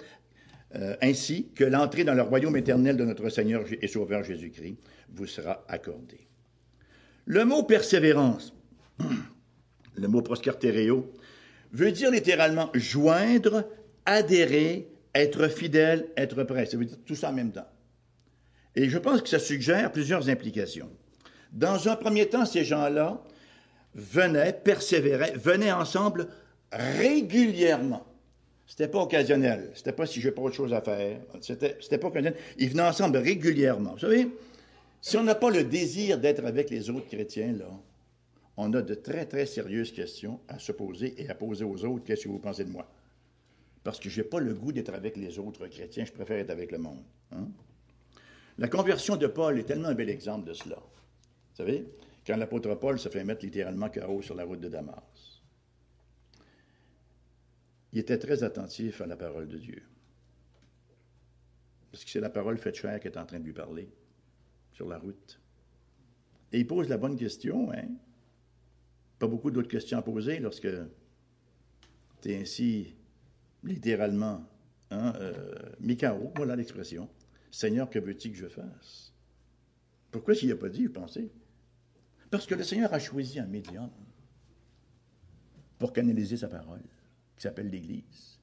[0.76, 4.76] euh, ainsi que l'entrée dans le royaume éternel de notre Seigneur et Sauveur Jésus-Christ
[5.10, 6.28] vous sera accordée.
[7.24, 8.54] Le mot persévérance,
[9.96, 11.12] le mot proscartereo,
[11.72, 13.64] veut dire littéralement joindre,
[14.06, 16.66] adhérer, être fidèle, être prêt.
[16.66, 17.68] Ça veut dire tout ça en même temps.
[18.74, 20.90] Et je pense que ça suggère plusieurs implications.
[21.52, 23.22] Dans un premier temps, ces gens-là
[23.94, 26.28] venaient, persévéraient, venaient ensemble
[26.72, 28.04] régulièrement.
[28.66, 29.70] C'était pas occasionnel.
[29.74, 31.20] C'était pas si j'ai pas autre chose à faire.
[31.40, 32.38] C'était, c'était pas occasionnel.
[32.58, 33.92] Ils venaient ensemble régulièrement.
[33.92, 34.28] Vous savez,
[35.00, 37.70] si on n'a pas le désir d'être avec les autres chrétiens, là,
[38.58, 42.04] on a de très, très sérieuses questions à se poser et à poser aux autres.
[42.04, 42.86] Qu'est-ce que vous pensez de moi?
[43.84, 46.50] Parce que je n'ai pas le goût d'être avec les autres chrétiens, je préfère être
[46.50, 47.02] avec le monde.
[47.32, 47.46] Hein?
[48.58, 50.76] La conversion de Paul est tellement un bel exemple de cela.
[51.58, 51.88] Vous savez,
[52.24, 55.42] quand l'apôtre Paul se fait mettre littéralement KO sur la route de Damas,
[57.92, 59.82] il était très attentif à la parole de Dieu.
[61.90, 63.90] Parce que c'est la parole faite chair qui est en train de lui parler
[64.72, 65.40] sur la route.
[66.52, 67.88] Et il pose la bonne question, hein?
[69.18, 70.68] Pas beaucoup d'autres questions à poser lorsque
[72.22, 72.94] tu es ainsi
[73.64, 74.48] littéralement
[74.92, 77.08] hein, euh, mis KO, voilà l'expression.
[77.50, 79.12] Seigneur, que veux-tu que je fasse?
[80.12, 81.32] Pourquoi s'il n'a pas dit, vous pensez?
[82.30, 83.90] Parce que le Seigneur a choisi un médium
[85.78, 86.82] pour canaliser sa parole,
[87.36, 88.38] qui s'appelle l'Église.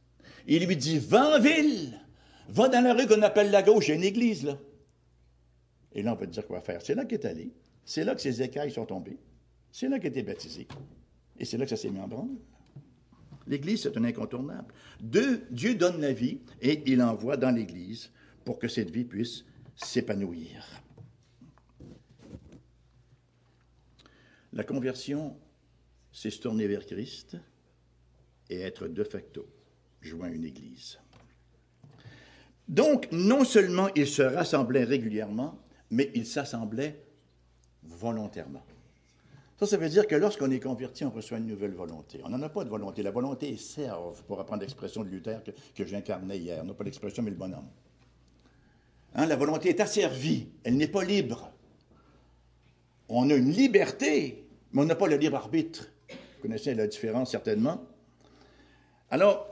[0.47, 1.99] Il lui dit, va en ville,
[2.49, 4.57] va dans la rue qu'on appelle la gauche, il y a une église là.
[5.93, 6.81] Et là, on peut te dire quoi faire.
[6.81, 7.53] C'est là qu'il est allé.
[7.85, 9.17] C'est là que ses écailles sont tombées.
[9.71, 10.67] C'est là qu'il été baptisé.
[11.37, 12.35] Et c'est là que ça s'est mis en branle.
[13.47, 14.73] L'Église, c'est un incontournable.
[14.99, 18.11] Deux, Dieu donne la vie et il envoie dans l'Église
[18.43, 19.45] pour que cette vie puisse
[19.75, 20.65] s'épanouir.
[24.55, 25.37] La conversion,
[26.11, 27.37] c'est se tourner vers Christ
[28.49, 29.45] et être de facto
[30.01, 30.97] joint à une Église.
[32.67, 35.59] Donc, non seulement ils se rassemblaient régulièrement,
[35.91, 37.03] mais ils s'assemblaient
[37.83, 38.63] volontairement.
[39.59, 42.21] Ça, ça veut dire que lorsqu'on est converti, on reçoit une nouvelle volonté.
[42.23, 43.03] On n'en a pas de volonté.
[43.03, 46.61] La volonté est serve, pour reprendre l'expression de Luther que, que j'incarnais hier.
[46.61, 47.69] On n'a pas l'expression, mais le bonhomme.
[49.15, 51.51] Hein, la volonté est asservie, elle n'est pas libre.
[53.07, 54.44] On a une liberté,
[54.75, 55.89] mais on n'a pas le libre arbitre.
[56.09, 57.87] Vous connaissez la différence certainement.
[59.09, 59.47] Alors,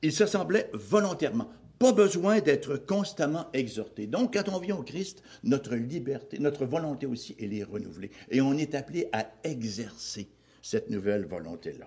[0.00, 1.50] il s'assemblait volontairement.
[1.78, 4.06] Pas besoin d'être constamment exhorté.
[4.06, 8.10] Donc, quand on vient au Christ, notre liberté, notre volonté aussi, elle est renouvelée.
[8.30, 10.28] Et on est appelé à exercer
[10.62, 11.86] cette nouvelle volonté-là.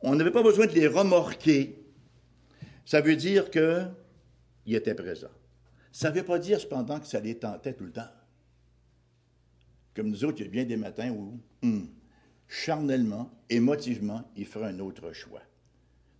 [0.00, 1.84] On n'avait pas besoin de les remorquer.
[2.86, 3.92] Ça veut dire qu'il
[4.74, 5.30] était présent.
[5.92, 8.08] Ça ne veut pas dire cependant que ça les tentait tout le temps.
[9.94, 11.88] Comme nous autres, il y a bien des matins où, hum,
[12.48, 15.42] charnellement, émotivement, ils feraient un autre choix.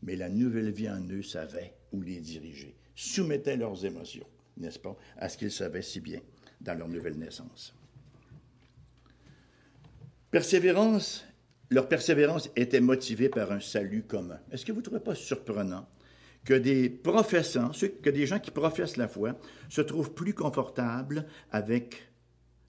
[0.02, 4.96] Mais la nouvelle vie en eux savait où les diriger, soumettaient leurs émotions, n'est-ce pas,
[5.16, 6.20] à ce qu'ils savaient si bien
[6.60, 7.74] dans leur nouvelle naissance.
[10.30, 11.24] Persévérance,
[11.70, 14.40] leur persévérance était motivée par un salut commun.
[14.52, 15.88] Est-ce que vous ne trouvez pas surprenant
[16.44, 22.09] que des professants, que des gens qui professent la foi, se trouvent plus confortables avec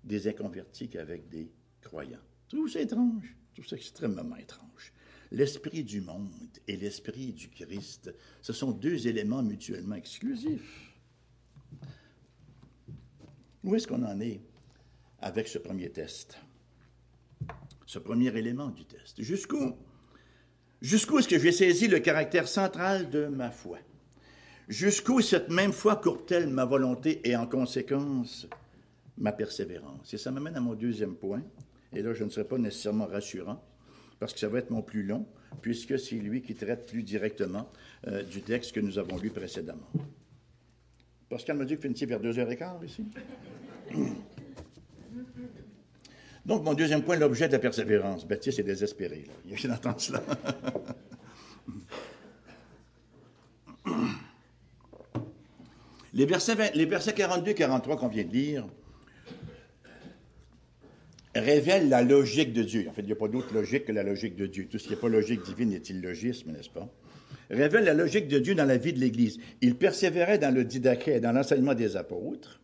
[0.04, 2.20] des inconvertis qu'avec des croyants.
[2.50, 3.36] Je trouve ça étrange.
[3.52, 4.94] Je trouve ça extrêmement étrange.
[5.32, 6.30] L'esprit du monde
[6.68, 10.94] et l'esprit du Christ, ce sont deux éléments mutuellement exclusifs.
[13.64, 14.42] Où est-ce qu'on en est
[15.20, 16.38] avec ce premier test?
[17.86, 19.22] Ce premier élément du test.
[19.22, 19.76] Jusqu'où?
[20.82, 23.78] Jusqu'où est-ce que j'ai saisi le caractère central de ma foi?
[24.68, 28.48] Jusqu'où cette même foi courte-t-elle ma volonté et en conséquence
[29.18, 30.14] ma persévérance?
[30.14, 31.42] Et ça m'amène à mon deuxième point.
[31.94, 33.64] Et là, je ne serai pas nécessairement rassurant
[34.22, 35.26] parce que ça va être mon plus long,
[35.64, 37.68] puisque c'est lui qui traite plus directement
[38.08, 39.90] euh, du texte que nous avons lu précédemment.
[41.28, 43.04] Pascal m'a dit que finissez vers deux heures et quart ici.
[46.46, 48.28] Donc, mon deuxième point, l'objet de la persévérance.
[48.28, 49.26] Baptiste est désespéré.
[49.28, 49.34] Là.
[49.46, 50.22] Il a d'entendre cela.
[56.14, 58.68] les, versets, les versets 42 et 43 qu'on vient de lire
[61.36, 62.86] révèlent la logique de Dieu.
[62.90, 64.68] En fait, il n'y a pas d'autre logique que la logique de Dieu.
[64.70, 66.90] Tout ce qui n'est pas logique divine est illogisme, n'est-ce pas?
[67.50, 69.38] Révèle la logique de Dieu dans la vie de l'Église.
[69.62, 72.62] Il persévérait dans le didaché, dans l'enseignement des apôtres.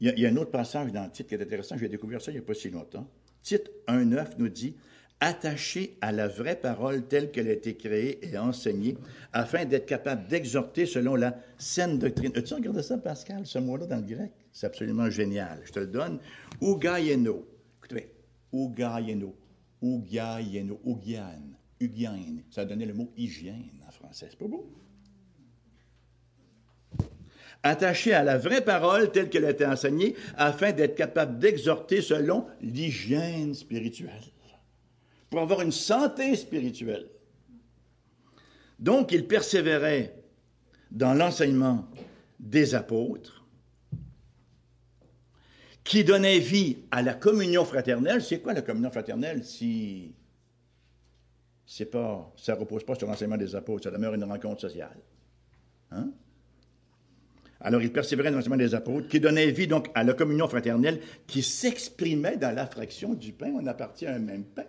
[0.00, 2.30] Il y, a, un autre passage dans le titre qui est intéressant, j'ai découvert ça
[2.30, 3.08] il n'y a pas si longtemps.
[3.42, 4.76] Titre 1.9 nous dit
[5.20, 8.96] Attaché à la vraie parole telle qu'elle a été créée et enseignée,
[9.32, 12.30] afin d'être capable d'exhorter selon la saine doctrine.
[12.36, 14.30] As-tu regardé ça, Pascal, ce mot-là dans le grec?
[14.52, 15.60] C'est absolument génial.
[15.64, 16.18] Je te le donne.
[16.60, 17.46] Ougaieno.
[17.78, 18.12] Écoutez,
[18.52, 19.36] Ougaieno.
[19.80, 20.80] Ougaieno.
[20.84, 21.56] Ougian.
[21.80, 22.42] Ugian.
[22.50, 24.26] Ça donné le mot hygiène en français.
[24.30, 24.68] C'est pas beau?
[27.62, 32.46] attaché à la vraie parole telle qu'elle a été enseignée, afin d'être capable d'exhorter selon
[32.60, 34.22] l'hygiène spirituelle,
[35.30, 37.06] pour avoir une santé spirituelle.
[38.78, 40.14] Donc, il persévérait
[40.90, 41.86] dans l'enseignement
[42.38, 43.37] des apôtres,
[45.88, 48.22] qui donnait vie à la communion fraternelle.
[48.22, 50.14] C'est quoi la communion fraternelle si
[51.64, 54.98] c'est pas, ça ne repose pas sur l'enseignement des apôtres, ça demeure une rencontre sociale.
[55.90, 56.10] Hein?
[57.62, 61.00] Alors, il persévérait dans l'enseignement des apôtres, qui donnait vie donc à la communion fraternelle,
[61.26, 63.52] qui s'exprimait dans la fraction du pain.
[63.54, 64.66] On appartient à un même pain.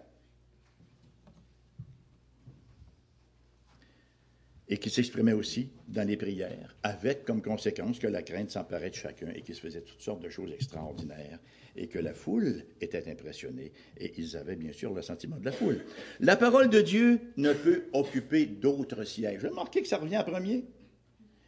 [4.72, 8.96] Et qui s'exprimait aussi dans les prières, avec comme conséquence que la crainte s'emparait de
[8.96, 11.40] chacun et qu'il se faisait toutes sortes de choses extraordinaires
[11.76, 15.52] et que la foule était impressionnée et ils avaient bien sûr le sentiment de la
[15.52, 15.84] foule.
[16.20, 19.44] La parole de Dieu ne peut occuper d'autres sièges.
[19.44, 20.66] Remarquez que ça revient en premier?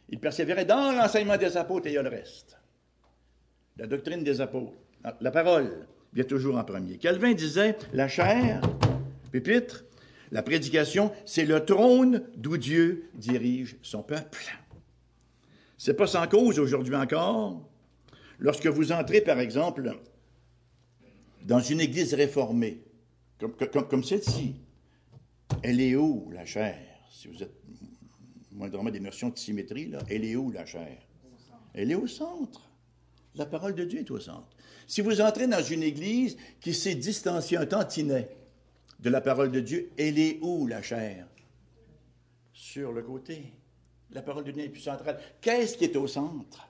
[0.08, 2.58] Il persévérait dans l'enseignement des apôtres et il y a le reste.
[3.76, 4.72] La doctrine des apôtres.
[5.20, 6.98] La parole vient toujours en premier.
[6.98, 8.60] Calvin disait, la chair,
[9.30, 9.84] pupitre,
[10.32, 14.40] la prédication, c'est le trône d'où Dieu dirige son peuple.
[15.76, 17.68] C'est pas sans cause aujourd'hui encore.
[18.38, 19.94] Lorsque vous entrez, par exemple,
[21.44, 22.82] dans une église réformée,
[23.90, 24.54] comme, celle-ci,
[25.62, 26.78] elle est où, la chair?
[27.10, 27.52] Si vous êtes
[28.52, 30.96] moindrement des notions de symétrie, là, elle est où la chair?
[31.74, 32.70] Elle est au centre.
[33.34, 34.48] La parole de Dieu est au centre.
[34.86, 38.30] Si vous entrez dans une église qui s'est distanciée un tantinet
[39.02, 41.26] de la parole de Dieu, elle est où la chair?
[42.52, 43.52] Sur le côté.
[44.12, 45.18] La parole de Dieu est plus centrale.
[45.40, 46.68] Qu'est-ce qui est au centre?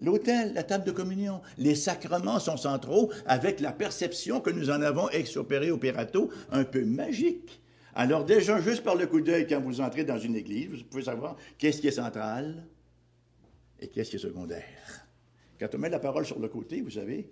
[0.00, 1.40] L'autel, la table de communion.
[1.56, 6.84] Les sacrements sont centraux avec la perception que nous en avons ex-opéré operato un peu
[6.84, 7.60] magique.
[7.94, 11.04] Alors déjà, juste par le coup d'œil, quand vous entrez dans une église, vous pouvez
[11.04, 12.64] savoir qu'est-ce qui est central
[13.80, 15.06] et qu'est-ce qui est secondaire.
[15.58, 17.28] Quand on met la parole sur le côté, vous savez,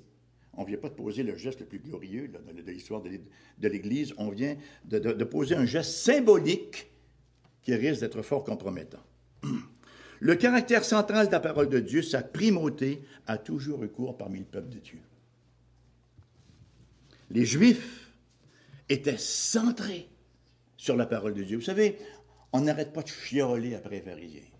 [0.56, 4.30] on vient pas de poser le geste le plus glorieux de l'histoire de l'Église, on
[4.30, 6.86] vient de, poser un geste symbolique
[7.62, 9.02] qui risque d'être fort compromettant.
[10.18, 14.46] Le caractère central de la parole de Dieu, sa primauté, a toujours recours parmi le
[14.46, 14.98] peuple de Dieu.
[17.30, 18.10] Les Juifs
[18.88, 20.08] étaient centrés
[20.78, 21.58] sur la parole de Dieu.
[21.58, 21.98] Vous savez,
[22.54, 24.55] on n'arrête pas de chioler après les pharisiens.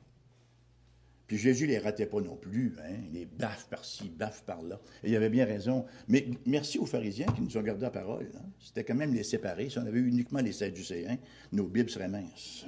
[1.26, 2.94] Puis Jésus les ratait pas non plus, hein?
[3.12, 4.80] les baffes par-ci, baffes par-là.
[5.02, 5.84] Et il avait bien raison.
[6.06, 8.30] Mais merci aux pharisiens qui nous ont gardé la parole.
[8.36, 8.44] Hein.
[8.60, 9.68] C'était quand même les séparer.
[9.68, 11.18] Si on avait uniquement les Sadducéens,
[11.52, 12.64] nos Bibles seraient minces.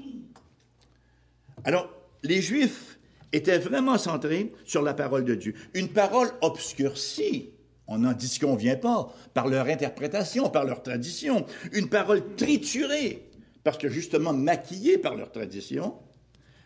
[1.64, 1.88] Alors,
[2.24, 2.98] les Juifs
[3.32, 5.54] étaient vraiment centrés sur la parole de Dieu.
[5.74, 7.50] Une parole obscurcie,
[7.86, 11.46] on n'en dit qu'on vient pas, par leur interprétation, par leur tradition.
[11.72, 13.30] Une parole triturée,
[13.62, 15.94] parce que justement maquillés par leur tradition.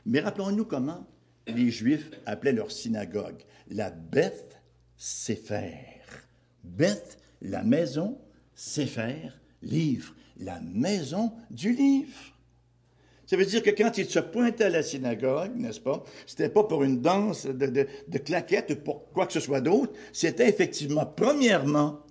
[0.06, 1.06] Mais rappelons-nous comment
[1.46, 4.60] les Juifs appelaient leur synagogue la Beth
[4.96, 6.00] Sefer.
[6.62, 8.18] Beth, la maison,
[8.54, 9.30] Sefer,
[9.62, 12.18] livre, la maison du livre.
[13.26, 16.64] Ça veut dire que quand ils se pointaient à la synagogue, n'est-ce pas, c'était pas
[16.64, 20.48] pour une danse de, de, de claquettes ou pour quoi que ce soit d'autre, c'était
[20.48, 22.04] effectivement, premièrement,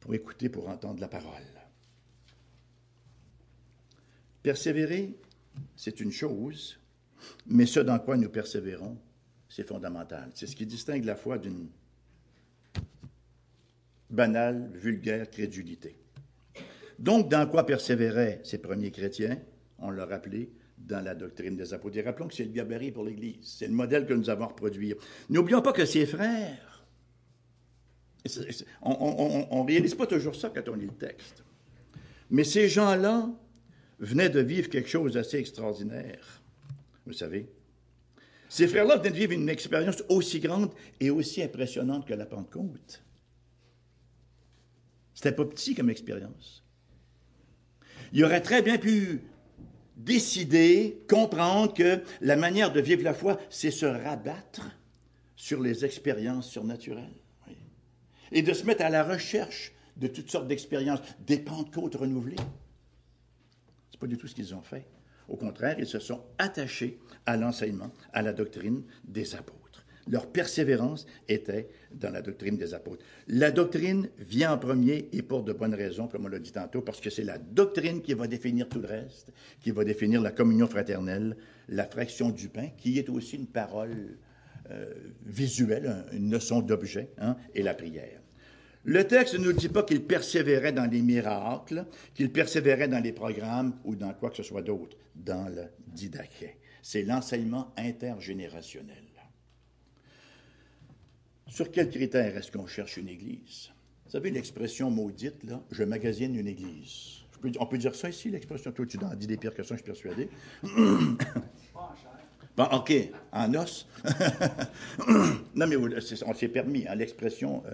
[0.00, 1.32] pour écouter, pour entendre la parole.
[4.42, 5.16] Persévérer,
[5.74, 6.78] c'est une chose,
[7.46, 8.98] mais ce dans quoi nous persévérons,
[9.48, 10.30] c'est fondamental.
[10.34, 11.68] C'est ce qui distingue la foi d'une
[14.10, 15.98] banale, vulgaire crédulité.
[16.98, 19.38] Donc, dans quoi persévéraient ces premiers chrétiens?
[19.78, 21.96] On l'a rappelé dans la doctrine des apôtres.
[21.98, 23.38] Et rappelons que c'est le gabarit pour l'Église.
[23.42, 24.96] C'est le modèle que nous avons à reproduire.
[25.30, 26.74] N'oublions pas que ces frères,
[28.82, 31.44] on ne réalise pas toujours ça quand on lit le texte,
[32.30, 33.28] mais ces gens-là
[33.98, 36.40] venaient de vivre quelque chose d'assez extraordinaire.
[37.06, 37.48] Vous savez,
[38.48, 43.02] ces frères-là venaient de vivre une expérience aussi grande et aussi impressionnante que la Pentecôte.
[45.14, 46.64] C'était pas petit comme expérience.
[48.12, 49.22] Il aurait très bien pu
[49.96, 54.62] décider, comprendre que la manière de vivre la foi, c'est se rabattre
[55.36, 57.14] sur les expériences surnaturelles.
[58.32, 62.36] Et de se mettre à la recherche de toutes sortes d'expériences, des Pentecôtes renouvelées
[64.04, 64.86] pas du tout ce qu'ils ont fait.
[65.28, 69.64] Au contraire, ils se sont attachés à l'enseignement, à la doctrine des apôtres.
[70.06, 73.04] Leur persévérance était dans la doctrine des apôtres.
[73.26, 76.82] La doctrine vient en premier et pour de bonnes raisons, comme on l'a dit tantôt,
[76.82, 80.30] parce que c'est la doctrine qui va définir tout le reste, qui va définir la
[80.30, 81.36] communion fraternelle,
[81.68, 84.18] la fraction du pain, qui est aussi une parole
[84.70, 84.92] euh,
[85.24, 88.20] visuelle, une notion d'objet, hein, et la prière.
[88.84, 93.12] Le texte ne nous dit pas qu'il persévérait dans les miracles, qu'il persévérait dans les
[93.12, 96.58] programmes ou dans quoi que ce soit d'autre, dans le didaché.
[96.82, 99.04] C'est l'enseignement intergénérationnel.
[101.46, 103.70] Sur quels critères est-ce qu'on cherche une église?
[104.04, 107.22] Vous savez l'expression maudite, là, je magasine une église.
[107.58, 109.82] on peut dire ça ici, l'expression, toi tu en dis des pires que ça, je
[109.82, 110.28] suis persuadé.
[112.56, 112.92] Bon, OK,
[113.32, 113.88] en os.
[115.54, 117.64] non, mais on s'est permis, hein, l'expression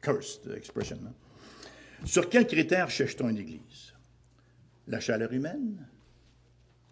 [0.00, 0.98] cursed expression.
[2.04, 3.94] Sur quels critères cherche-t-on une église?
[4.86, 5.86] La chaleur humaine?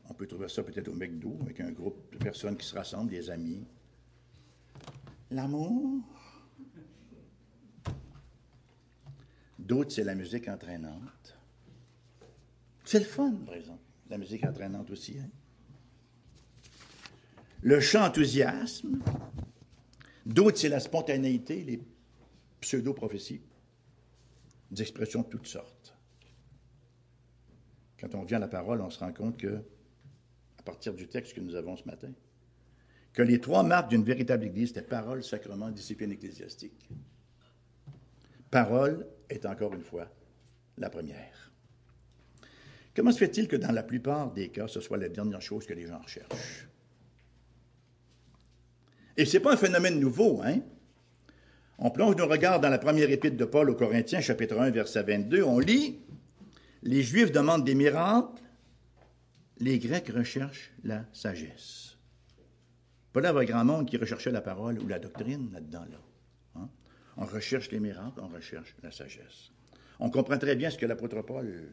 [0.09, 3.11] On peut trouver ça peut-être au McDo, avec un groupe de personnes qui se rassemblent,
[3.11, 3.65] des amis.
[5.31, 6.03] L'amour?
[9.59, 11.39] D'autres, c'est la musique entraînante.
[12.85, 15.19] C'est le fun, par exemple, la musique entraînante aussi.
[15.19, 15.29] Hein?
[17.67, 19.01] Le chant enthousiasme.
[20.25, 21.83] D'autres, c'est la spontanéité, les
[22.61, 23.43] pseudo-prophéties,
[24.71, 25.93] des expressions de toutes sortes.
[27.99, 29.65] Quand on vient à la parole, on se rend compte que,
[30.59, 32.13] à partir du texte que nous avons ce matin,
[33.13, 36.89] que les trois marques d'une véritable Église, c'était parole, sacrement, discipline ecclésiastique.
[38.49, 40.07] Parole est encore une fois
[40.79, 41.51] la première.
[42.95, 45.75] Comment se fait-il que dans la plupart des cas, ce soit la dernière chose que
[45.75, 46.69] les gens recherchent?
[49.17, 50.61] Et ce n'est pas un phénomène nouveau, hein?
[51.79, 55.03] On plonge nos regards dans la première épître de Paul aux Corinthiens, chapitre 1, verset
[55.03, 55.43] 22.
[55.43, 55.99] On lit
[56.83, 58.43] Les Juifs demandent des miracles,
[59.59, 61.97] les Grecs recherchent la sagesse.
[63.13, 65.87] Pas là, grand monde qui recherchait la parole ou la doctrine là-dedans.
[65.91, 66.01] Là.
[66.57, 66.69] Hein?
[67.17, 69.51] On recherche les miracles, on recherche la sagesse.
[69.99, 71.73] On comprend très bien ce que l'apôtre Paul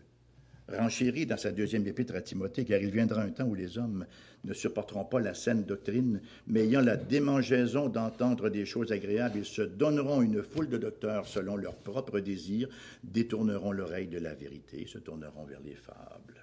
[0.69, 4.05] renchérit dans sa deuxième épître à Timothée, car il viendra un temps où les hommes
[4.43, 9.45] ne supporteront pas la saine doctrine, mais ayant la démangeaison d'entendre des choses agréables, ils
[9.45, 12.69] se donneront une foule de docteurs selon leurs propres désirs,
[13.03, 16.41] détourneront l'oreille de la vérité, se tourneront vers les fables.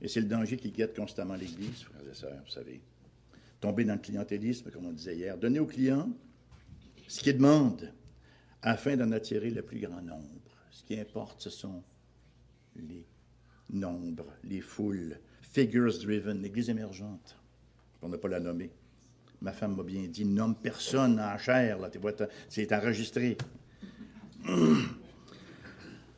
[0.00, 2.80] Et c'est le danger qui guette constamment l'Église, frères et sœurs, vous savez.
[3.60, 5.38] Tomber dans le clientélisme, comme on disait hier.
[5.38, 6.10] Donner aux clients
[7.08, 7.90] ce qu'ils demandent,
[8.60, 10.43] afin d'en attirer le plus grand nombre.
[10.84, 11.82] Qui importe, ce sont
[12.76, 13.04] les
[13.70, 17.36] nombres, les foules, figures driven, l'Église émergente,
[18.00, 18.70] pour ne pas la nommer.
[19.40, 21.90] Ma femme m'a bien dit, nomme personne en chair, là,
[22.48, 23.36] c'est enregistré.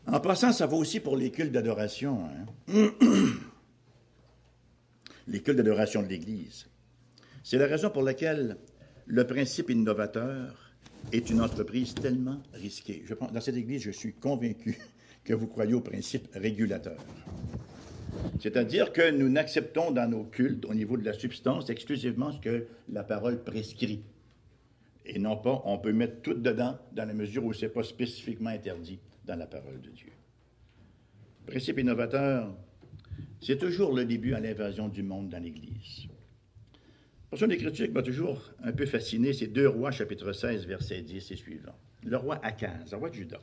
[0.08, 2.26] En passant, ça vaut aussi pour les cultes d'adoration.
[2.26, 2.46] Hein.
[5.26, 6.68] Les cultes d'adoration de l'Église.
[7.42, 8.56] C'est la raison pour laquelle
[9.06, 10.65] le principe innovateur
[11.12, 13.04] est une entreprise tellement risquée.
[13.32, 14.78] Dans cette Église, je suis convaincu
[15.24, 16.98] que vous croyez au principe régulateur.
[18.40, 22.66] C'est-à-dire que nous n'acceptons dans nos cultes, au niveau de la substance, exclusivement ce que
[22.88, 24.02] la parole prescrit.
[25.04, 27.84] Et non pas, on peut mettre tout dedans dans la mesure où ce n'est pas
[27.84, 30.10] spécifiquement interdit dans la parole de Dieu.
[31.46, 32.52] Principe innovateur,
[33.40, 36.08] c'est toujours le début à l'invasion du monde dans l'Église
[37.30, 41.30] portion d'écriture qui m'a toujours un peu fasciné, c'est 2 Rois, chapitre 16, verset 10
[41.30, 41.76] et suivant.
[42.04, 43.40] Le roi Akaz, le roi de Juda.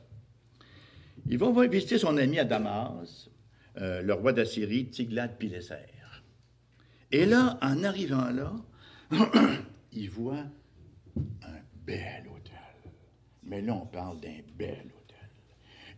[1.26, 3.28] Il va visiter son ami à Damas,
[3.78, 5.94] euh, le roi d'Assyrie, Tiglath-Pileser.
[7.12, 8.52] Et là, en arrivant là,
[9.92, 10.44] il voit
[11.16, 12.90] un bel hôtel.
[13.44, 14.90] Mais là, on parle d'un bel.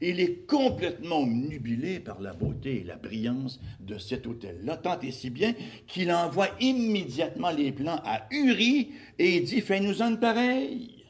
[0.00, 5.10] Il est complètement nubilé par la beauté et la brillance de cet hôtel-là, tant et
[5.10, 5.54] si bien
[5.86, 11.04] qu'il envoie immédiatement les plans à Uri et dit Fais-nous un pareil.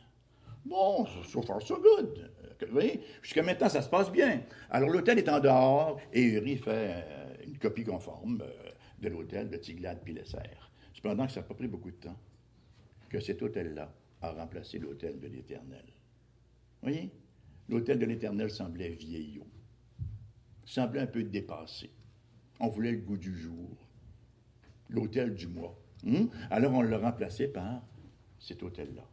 [0.65, 2.31] Bon, so far so good.
[2.61, 4.41] Vous voyez, jusqu'à maintenant, ça se passe bien.
[4.71, 8.71] Alors, l'hôtel est en dehors et Uri fait euh, une copie conforme euh,
[9.01, 10.39] de l'hôtel de Tiglath-Pileser.
[10.95, 12.17] Cependant, ça n'a pas pris beaucoup de temps
[13.09, 15.85] que cet hôtel-là a remplacé l'hôtel de l'Éternel.
[16.83, 17.11] Vous voyez?
[17.69, 19.47] L'hôtel de l'Éternel semblait vieillot,
[20.65, 21.91] semblait un peu dépassé.
[22.61, 23.77] On voulait le goût du jour,
[24.89, 25.77] l'hôtel du mois.
[26.05, 26.27] Hmm?
[26.51, 27.83] Alors on l'a remplacé par
[28.39, 29.05] cet hôtel-là.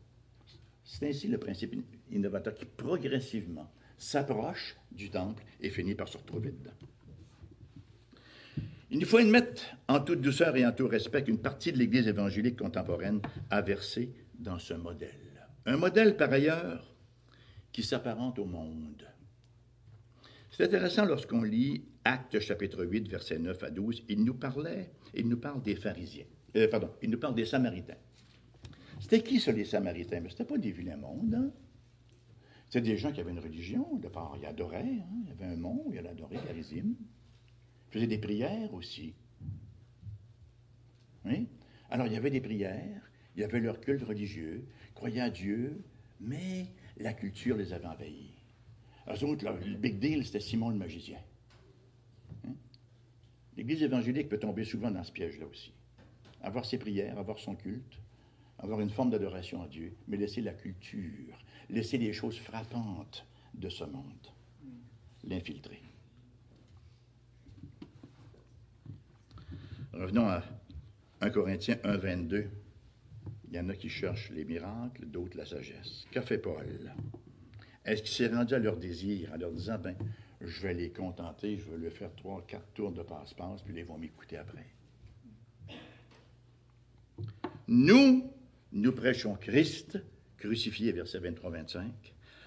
[0.83, 1.75] C'est ainsi le principe
[2.11, 6.71] innovateur qui progressivement s'approche du temple et finit par se retrouver dedans.
[8.91, 12.07] Il nous faut admettre en toute douceur et en tout respect qu'une partie de l'Église
[12.07, 15.09] évangélique contemporaine a versé dans ce modèle.
[15.65, 16.92] Un modèle par ailleurs
[17.73, 19.05] qui s'apparente au monde.
[20.49, 24.03] C'est intéressant lorsqu'on lit Actes chapitre 8, versets 9 à 12.
[24.07, 26.25] Il nous parlait, il nous parle des pharisiens.
[26.55, 27.97] Euh, pardon, il nous parle des Samaritains.
[29.01, 30.21] C'était qui, ça, les Samaritains?
[30.21, 31.33] Mais c'était pas des vilains mondes.
[31.33, 31.51] Hein?
[32.69, 33.97] C'était des gens qui avaient une religion.
[33.97, 34.79] De part, ils adoraient.
[34.79, 35.23] Hein?
[35.23, 36.95] Il y avait un monde, ils adoraient Charisime.
[37.89, 39.13] Ils faisaient des prières aussi.
[41.89, 45.83] Alors, il y avait des prières, il y avait leur culte religieux, croyaient à Dieu,
[46.19, 46.67] mais
[46.97, 48.33] la culture les avait envahis.
[49.07, 51.19] Eux autres, le big deal, c'était Simon le magicien.
[52.45, 52.53] Hein?
[53.57, 55.73] L'Église évangélique peut tomber souvent dans ce piège-là aussi.
[56.41, 57.99] Avoir ses prières, avoir son culte,
[58.59, 61.37] avoir une forme d'adoration à Dieu, mais laisser la culture,
[61.69, 64.27] laisser les choses frappantes de ce monde,
[65.23, 65.81] l'infiltrer.
[69.93, 70.43] Revenons à
[71.21, 72.49] 1 Corinthiens 1, 22.
[73.53, 76.07] Il y en a qui cherchent les miracles, d'autres la sagesse.
[76.09, 76.91] Qu'a fait Paul?
[77.85, 79.95] Est-ce qu'il s'est rendu à leur désir en leur disant, ben,
[80.41, 83.85] je vais les contenter, je vais leur faire trois, quatre tours de passe-passe, puis ils
[83.85, 84.65] vont m'écouter après?
[87.67, 88.27] Nous,
[88.71, 89.99] nous prêchons Christ,
[90.37, 91.83] crucifié, verset 23-25.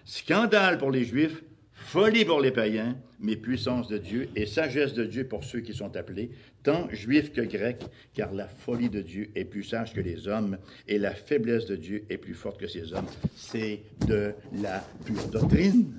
[0.04, 1.44] Scandale pour les Juifs,
[1.77, 5.72] folie pour les païens, mais puissance de Dieu et sagesse de Dieu pour ceux qui
[5.74, 6.31] sont appelés,
[6.62, 10.59] tant juifs que grecs, car la folie de Dieu est plus sage que les hommes
[10.89, 13.07] et la faiblesse de Dieu est plus forte que ces hommes.
[13.37, 15.95] C'est de la pure doctrine.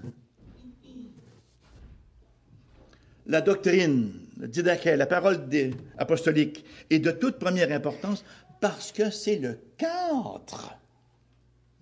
[3.26, 5.50] La doctrine, le didaché, la parole
[5.98, 8.24] apostolique est de toute première importance
[8.62, 10.78] parce que c'est le cadre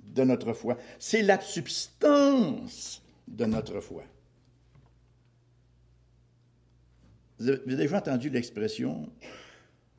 [0.04, 0.78] de notre foi.
[0.98, 4.04] C'est la substance de notre foi.
[7.40, 9.10] Vous avez déjà entendu l'expression,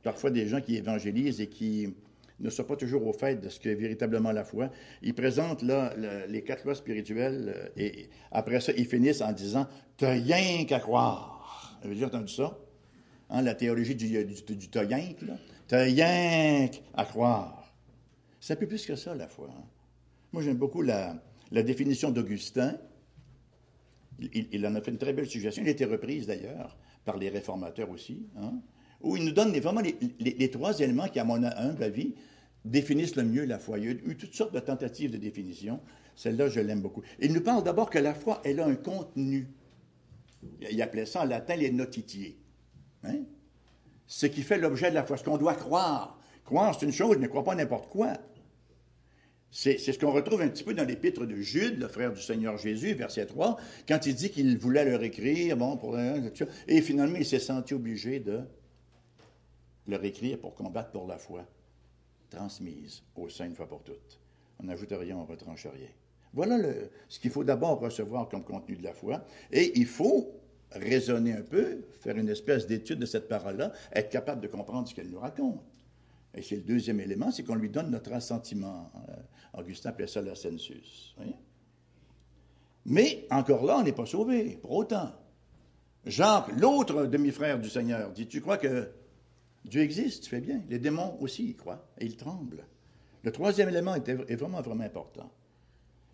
[0.02, 1.94] parfois des gens qui évangélisent et qui
[2.40, 4.70] ne sont pas toujours au fait de ce qu'est véritablement la foi.
[5.02, 9.66] Ils présentent les quatre lois spirituelles euh, et après ça, ils finissent en disant
[9.96, 11.78] T'as rien qu'à croire.
[11.80, 12.58] Vous avez déjà entendu ça?
[13.30, 17.72] Hein, la théologie du, du, du T'as rien à croire.
[18.40, 19.48] C'est un peu plus que ça, la foi.
[19.50, 19.64] Hein.
[20.32, 21.20] Moi, j'aime beaucoup la,
[21.50, 22.78] définition d'Augustin.
[24.18, 25.62] Il, en a fait une très belle suggestion.
[25.62, 28.54] Elle a été reprise d'ailleurs par les réformateurs aussi, hein,
[29.02, 32.14] où il nous donne vraiment les, trois éléments qui, à mon humble avis,
[32.64, 33.78] définissent le mieux la foi.
[33.78, 35.80] Il y a eu toutes sortes de tentatives de définition.
[36.14, 37.02] Celle-là, je l'aime beaucoup.
[37.20, 39.48] Il nous parle d'abord que la foi, elle a un contenu.
[40.70, 42.38] Il appelait ça en latin les notitiers.
[43.04, 43.18] Hein?
[44.06, 46.18] Ce qui fait l'objet de la foi, ce qu'on doit croire.
[46.44, 48.14] Croire, c'est une chose, ne crois pas n'importe quoi.
[49.58, 52.58] C'est ce qu'on retrouve un petit peu dans l'épître de Jude, le frère du Seigneur
[52.58, 53.56] Jésus, verset 3,
[53.88, 58.20] quand il dit qu'il voulait leur écrire, bon, pour et finalement il s'est senti obligé
[58.20, 58.40] de
[59.88, 61.46] leur écrire pour combattre pour la foi,
[62.28, 64.20] transmise au sein une fois pour toutes.
[64.60, 65.88] On n'ajoute rien, on ne retranche rien.
[66.34, 66.58] Voilà
[67.08, 70.34] ce qu'il faut d'abord recevoir comme contenu de la foi, et il faut
[70.72, 74.94] raisonner un peu, faire une espèce d'étude de cette parole-là, être capable de comprendre ce
[74.94, 75.62] qu'elle nous raconte.
[76.36, 78.92] Et c'est le deuxième élément, c'est qu'on lui donne notre assentiment.
[79.08, 81.16] Euh, Augustin appelait ça l'ascensus.
[82.84, 85.12] Mais encore là, on n'est pas sauvé, pour autant.
[86.04, 88.90] Jacques, l'autre demi-frère du Seigneur, dit Tu crois que
[89.64, 90.24] Dieu existe?
[90.24, 90.60] Tu fais bien.
[90.68, 92.64] Les démons aussi y croient et ils tremblent.
[93.24, 95.32] Le troisième élément est, vraiment, vraiment important.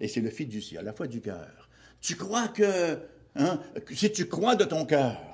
[0.01, 1.69] Et c'est le fiducie, à la fois du cœur.
[2.01, 2.99] Tu crois que,
[3.35, 5.32] hein, que si tu crois de ton cœur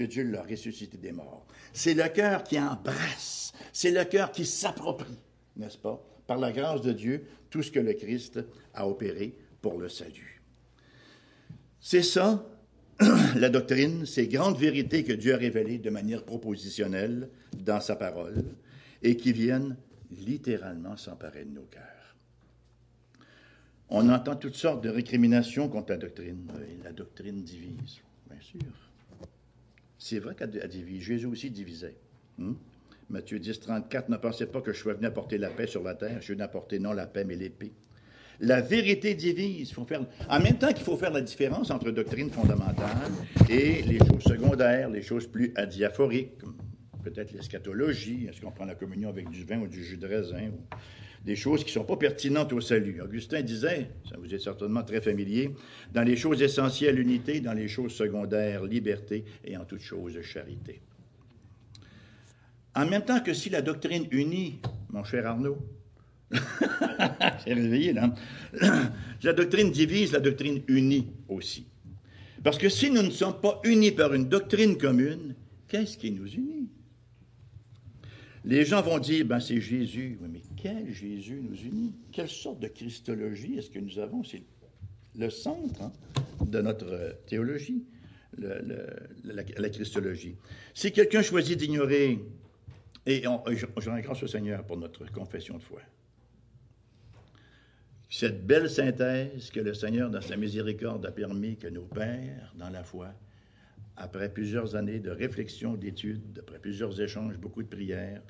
[0.00, 4.46] que Dieu l'a ressuscité des morts, c'est le cœur qui embrasse, c'est le cœur qui
[4.46, 5.18] s'approprie,
[5.56, 8.40] n'est-ce pas, par la grâce de Dieu, tout ce que le Christ
[8.72, 10.40] a opéré pour le salut.
[11.80, 12.46] C'est ça,
[13.36, 17.28] la doctrine, ces grandes vérités que Dieu a révélées de manière propositionnelle
[17.58, 18.42] dans sa parole
[19.02, 19.76] et qui viennent
[20.10, 22.16] littéralement s'emparer de nos cœurs.
[23.90, 26.50] On entend toutes sortes de récriminations contre la doctrine.
[26.82, 28.89] la doctrine divise, bien sûr.
[30.00, 31.02] C'est vrai qu'elle divise.
[31.02, 31.94] Jésus aussi divisait.
[32.38, 32.54] Hmm?
[33.10, 35.94] Matthieu 10, 34, ne pensez pas que je sois venu apporter la paix sur la
[35.94, 36.16] terre.
[36.20, 37.72] Je suis venu apporter non la paix, mais l'épée.
[38.40, 39.74] La vérité divise.
[40.28, 43.10] En même temps qu'il faut faire la différence entre doctrine fondamentale
[43.50, 46.40] et les choses secondaires, les choses plus adiaphoriques,
[47.04, 50.50] peut-être l'eschatologie, est-ce qu'on prend la communion avec du vin ou du jus de raisin,
[51.24, 53.00] des choses qui ne sont pas pertinentes au salut.
[53.02, 55.50] Augustin disait, ça vous est certainement très familier,
[55.92, 60.80] dans les choses essentielles, unité, dans les choses secondaires, liberté, et en toutes choses, charité.
[62.74, 64.60] En même temps que si la doctrine unit,
[64.90, 65.58] mon cher Arnaud,
[66.32, 68.14] j'ai réveillé là,
[69.22, 71.66] la doctrine divise, la doctrine unit aussi.
[72.42, 75.34] Parce que si nous ne sommes pas unis par une doctrine commune,
[75.68, 76.68] qu'est-ce qui nous unit?
[78.44, 80.18] Les gens vont dire, ben c'est Jésus.
[80.22, 81.92] Oui, mais quel Jésus nous unit?
[82.12, 84.22] Quelle sorte de christologie est-ce que nous avons?
[84.24, 84.42] C'est
[85.16, 85.92] le centre hein,
[86.44, 87.84] de notre théologie,
[88.38, 90.36] la, christologie.
[90.74, 92.18] Si quelqu'un choisit d'ignorer
[93.06, 95.80] et j'en grâce au Seigneur pour notre confession de foi.
[98.10, 102.68] Cette belle synthèse que le Seigneur, dans sa miséricorde, a permis que nos pères, dans
[102.68, 103.14] la foi,
[103.96, 108.22] après plusieurs années de réflexion, d'études, après plusieurs échanges, beaucoup de prières,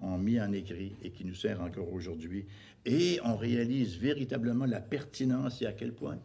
[0.00, 2.46] ont mis en écrit et qui nous sert encore aujourd'hui.
[2.84, 6.18] Et on réalise véritablement la pertinence et à quel point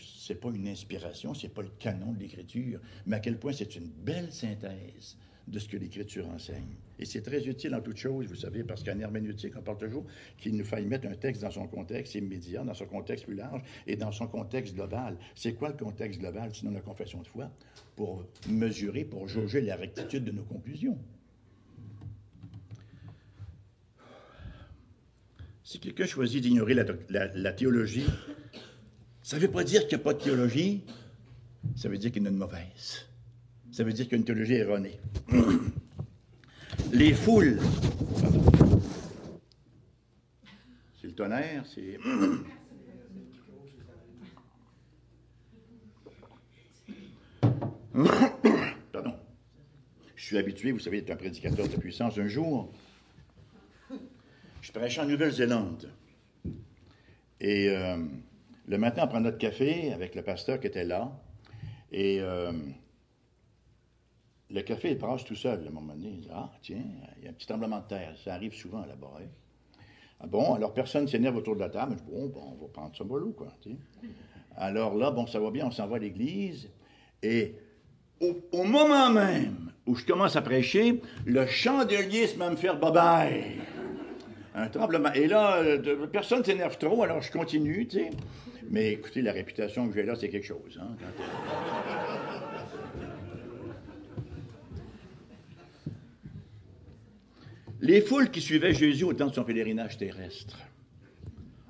[0.00, 3.76] c'est pas une inspiration, c'est pas le canon de l'Écriture, mais à quel point c'est
[3.76, 6.76] une belle synthèse de ce que l'Écriture enseigne.
[6.98, 10.04] Et c'est très utile en toute chose, vous savez, parce qu'en herméneutique, on parle toujours
[10.38, 13.62] qu'il nous faille mettre un texte dans son contexte immédiat, dans son contexte plus large
[13.86, 15.16] et dans son contexte global.
[15.34, 17.50] C'est quoi le contexte global, sinon la confession de foi?
[17.96, 20.98] Pour mesurer, pour jauger la rectitude de nos conclusions.
[25.70, 28.04] Si quelqu'un choisit d'ignorer la, théologie,
[29.22, 30.82] ça ne veut pas dire qu'il n'y a pas de théologie.
[31.76, 33.06] ça veut dire qu'il y a une mauvaise.
[33.70, 34.98] Ça veut dire qu'il y a une théologie erronée.
[36.92, 37.60] Les foules.
[41.00, 42.00] C'est le tonnerre, c'est.
[48.92, 49.14] Pardon.
[50.16, 52.18] Je suis habitué, vous savez, d'être un prédicateur de puissance.
[52.18, 52.72] Un jour,
[54.60, 55.90] je prêchais en Nouvelle-Zélande.
[57.40, 57.96] Et euh,
[58.66, 61.10] le matin, on prend notre café avec le pasteur qui était là.
[61.90, 62.52] Et euh,
[64.50, 66.10] le café, il tout seul, à un moment donné.
[66.10, 66.82] Il dit, ah, tiens,
[67.18, 68.14] il y a un petit tremblement de terre.
[68.22, 69.14] Ça arrive souvent là-bas.
[69.20, 69.28] Hein.
[70.20, 71.96] Ah bon, alors personne s'énerve autour de la table.
[71.98, 73.48] Je dis, bon, bon, on va prendre ça mollo, quoi.
[74.56, 76.68] Alors là, bon, ça va bien, on s'en va à l'église.
[77.22, 77.54] Et
[78.20, 82.78] au, moment même où je commence à prêcher, le chandelier se met à me faire
[82.78, 83.56] bye
[84.54, 85.12] Un tremblement.
[85.12, 88.10] Et là, euh, personne ne s'énerve trop, alors je continue, tu sais.
[88.70, 90.80] Mais écoutez, la réputation que j'ai là, c'est quelque chose.
[90.80, 90.96] Hein,
[97.82, 100.58] Les foules qui suivaient Jésus au temps de son pèlerinage terrestre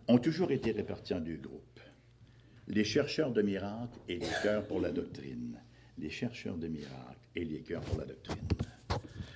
[0.08, 1.80] ont toujours été réparties en deux groupes.
[2.66, 5.60] Les chercheurs de miracles et les cœurs pour la doctrine.
[5.98, 8.48] Les chercheurs de miracles et les cœurs pour la doctrine.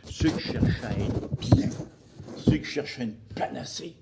[0.05, 1.70] Ceux qui cherchaient à être bien,
[2.37, 3.97] ceux qui cherchaient une panacée,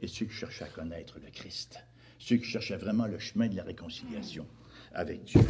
[0.00, 1.80] et ceux qui cherchaient à connaître le Christ,
[2.18, 4.46] ceux qui cherchaient vraiment le chemin de la réconciliation
[4.92, 5.40] avec Dieu.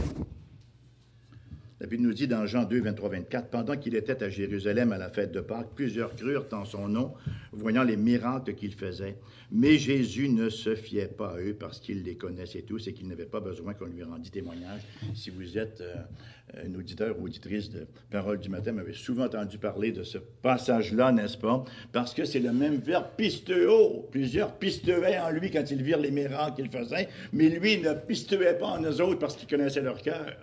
[1.81, 4.99] La Bible nous dit dans Jean 2, 23, 24, Pendant qu'il était à Jérusalem à
[4.99, 7.15] la fête de Pâques, plusieurs crurent en son nom,
[7.53, 9.17] voyant les miracles qu'il faisait.
[9.53, 13.07] Mais Jésus ne se fiait pas à eux parce qu'il les connaissait tous et qu'il
[13.07, 14.81] n'avait pas besoin qu'on lui rendît témoignage.
[15.15, 19.27] Si vous êtes euh, un auditeur ou auditrice de Parole du matin, vous avez souvent
[19.27, 21.65] entendu parler de ce passage-là, n'est-ce pas?
[21.93, 24.09] Parce que c'est le même verbe pisteo.
[24.11, 28.59] Plusieurs pisteaient en lui quand ils virent les miracles qu'il faisait, mais lui ne pisteait
[28.59, 30.35] pas en eux autres parce qu'il connaissait leur cœur.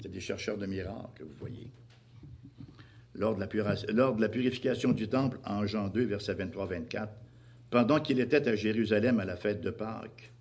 [0.00, 1.70] C'est des chercheurs de miracles, vous voyez.
[3.14, 7.08] Lors de, la purification du temple, en Jean 2, verset 23-24,
[7.70, 10.32] pendant qu'il était à Jérusalem à la fête de Pâques,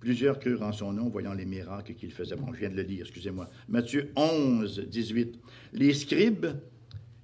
[0.00, 2.36] plusieurs crurent en son nom, voyant les miracles qu'il faisait.
[2.36, 3.50] Bon, je viens de le lire, excusez-moi.
[3.68, 5.38] Matthieu 11, 18.
[5.74, 6.46] Les scribes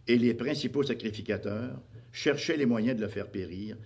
[0.07, 1.81] et les principaux sacrificateurs
[2.12, 3.77] cherchaient les moyens de le faire périr,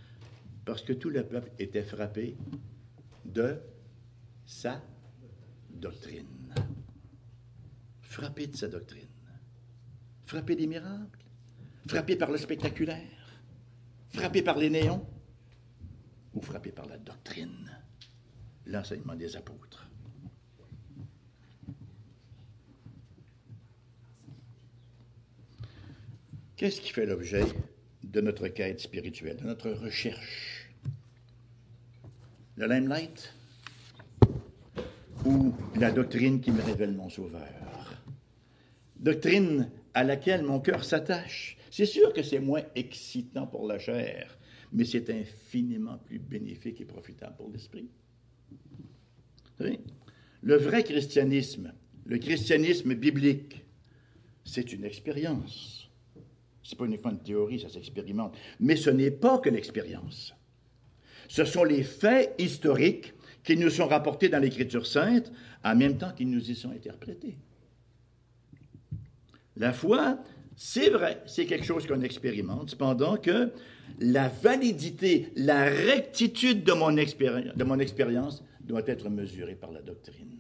[0.65, 2.37] parce que tout le peuple était frappé
[3.25, 3.55] de
[4.45, 4.83] sa
[5.71, 6.38] doctrine
[8.19, 9.07] frappé de sa doctrine,
[10.27, 11.25] frappé des miracles,
[11.87, 13.41] frappé par le spectaculaire,
[14.09, 15.07] frappé par les néons,
[16.35, 17.71] ou frappé par la doctrine,
[18.67, 19.89] l'enseignement des apôtres.
[26.57, 27.45] Qu'est-ce qui fait l'objet
[28.03, 30.73] de notre quête spirituelle, de notre recherche?
[32.57, 33.33] Le limelight
[35.25, 37.88] ou la doctrine qui me révèle mon sauveur?
[38.99, 41.57] Doctrine à laquelle mon cœur s'attache.
[41.71, 44.39] C'est sûr que c'est moins excitant pour la chair,
[44.73, 47.89] mais c'est infiniment plus bénéfique et profitable pour l'esprit.
[50.41, 51.73] Le vrai christianisme,
[52.07, 53.65] le christianisme biblique,
[54.45, 55.91] c'est une expérience.
[56.63, 58.37] Ce n'est pas uniquement une théorie, ça s'expérimente.
[58.61, 60.35] Mais ce n'est pas que l'expérience.
[61.29, 65.33] Ce sont les faits historiques qui nous sont rapportés dans l'Écriture sainte
[65.65, 67.39] en même temps qu'ils nous y sont interprétés.
[69.59, 70.19] La foi,
[70.57, 73.53] c'est vrai, c'est quelque chose qu'on expérimente, cependant que
[74.01, 76.97] la validité, la rectitude de mon,
[77.79, 80.39] expérience doit être mesurée par la doctrine.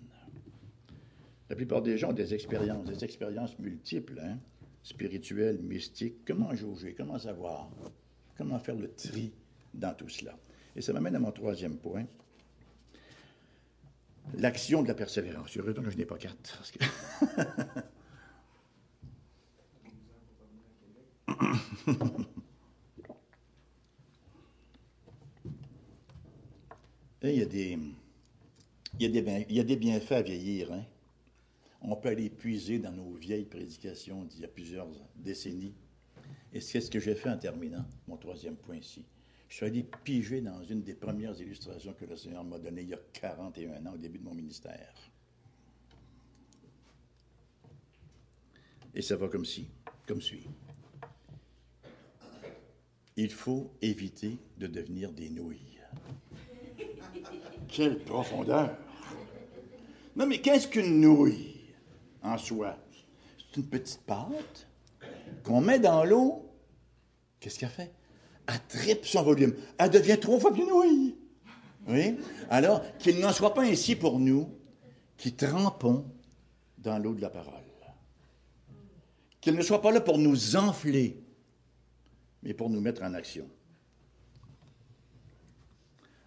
[1.50, 4.38] La plupart des gens ont des expériences, des expériences multiples, hein,
[4.82, 6.24] spirituelles, mystiques.
[6.26, 7.70] Comment jauger, comment savoir,
[8.36, 9.32] comment faire le tri
[9.74, 10.36] dans tout cela?
[10.76, 12.04] Et ça m'amène à mon troisième point.
[14.34, 15.56] L'action de la persévérance.
[15.56, 16.62] Heureusement que je n'ai pas quatre.
[27.22, 27.78] il, y a des,
[28.98, 30.72] il, y a des, il y a des bienfaits à vieillir.
[30.72, 30.84] Hein?
[31.82, 35.74] On peut aller puiser dans nos vieilles prédications d'il y a plusieurs décennies.
[36.52, 39.04] Et c'est ce que j'ai fait en terminant mon troisième point ici.
[39.48, 42.88] Je suis allé piger dans une des premières illustrations que le Seigneur m'a données il
[42.88, 44.92] y a 41 ans, au début de mon ministère.
[48.94, 49.68] Et ça va comme ci,
[50.06, 50.46] comme suit
[53.18, 55.80] il faut éviter de devenir des nouilles.
[57.68, 58.76] Quelle profondeur!
[60.14, 61.56] Non, mais qu'est-ce qu'une nouille
[62.22, 62.76] en soi?
[63.38, 64.68] C'est une petite pâte
[65.42, 66.48] qu'on met dans l'eau.
[67.40, 67.92] Qu'est-ce qu'elle fait?
[68.46, 69.54] Elle tripe son volume.
[69.78, 71.16] Elle devient trois fois plus nouille.
[71.88, 72.18] Oui?
[72.50, 74.48] Alors, qu'il n'en soit pas ainsi pour nous,
[75.16, 76.04] qui trempons
[76.78, 77.54] dans l'eau de la parole.
[79.40, 81.20] Qu'il ne soit pas là pour nous enfler,
[82.48, 83.46] mais pour nous mettre en action.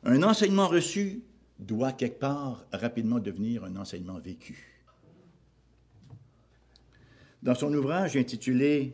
[0.04, 1.24] Un enseignement reçu
[1.58, 4.84] doit quelque part rapidement devenir un enseignement vécu.
[7.42, 8.94] Dans son ouvrage intitulé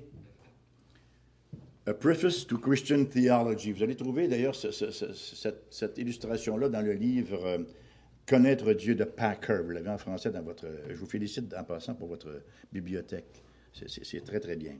[1.86, 7.58] A Preface to Christian Theology, vous allez trouver d'ailleurs cette, illustration-là dans le livre euh,
[8.26, 9.64] Connaître Dieu de Packer.
[9.66, 10.66] Vous l'avez en français dans votre.
[10.90, 13.44] Je vous félicite en passant pour votre bibliothèque.
[13.74, 14.78] C'est très, très bien.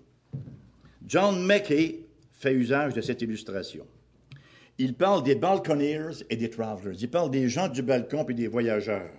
[1.06, 2.07] John Mackey
[2.38, 3.86] fait usage de cette illustration.
[4.78, 6.96] Il parle des balconeers et des travelers.
[7.02, 9.10] Il parle des gens du balcon et des voyageurs.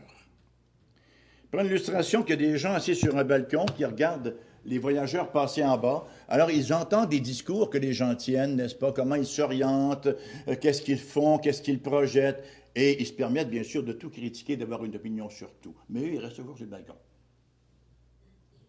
[1.44, 5.64] Il prend l'illustration a des gens assis sur un balcon qui regardent les voyageurs passer
[5.64, 6.06] en bas.
[6.28, 8.92] Alors, ils entendent des discours que les gens tiennent, n'est-ce pas?
[8.92, 12.44] Comment ils s'orientent, euh, qu'est-ce qu'ils font, qu'est-ce qu'ils projettent.
[12.74, 15.74] Et ils se permettent, bien sûr, de tout critiquer, d'avoir une opinion sur tout.
[15.88, 16.94] Mais eux, ils restent toujours sur le balcon.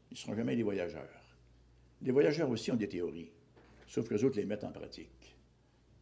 [0.10, 1.04] Ils ne seront jamais des voyageurs.
[2.02, 3.30] Les voyageurs aussi ont des théories,
[3.90, 5.36] sauf que les autres les mettent en pratique.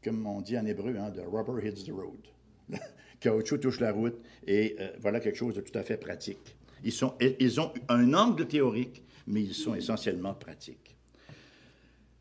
[0.03, 2.27] Comme on dit en hébreu, hein, the rubber hits the road.
[3.19, 6.55] Caoutchouc touche la route, et euh, voilà quelque chose de tout à fait pratique.
[6.83, 10.95] Ils, sont, ils ont un angle théorique, mais ils sont essentiellement pratiques.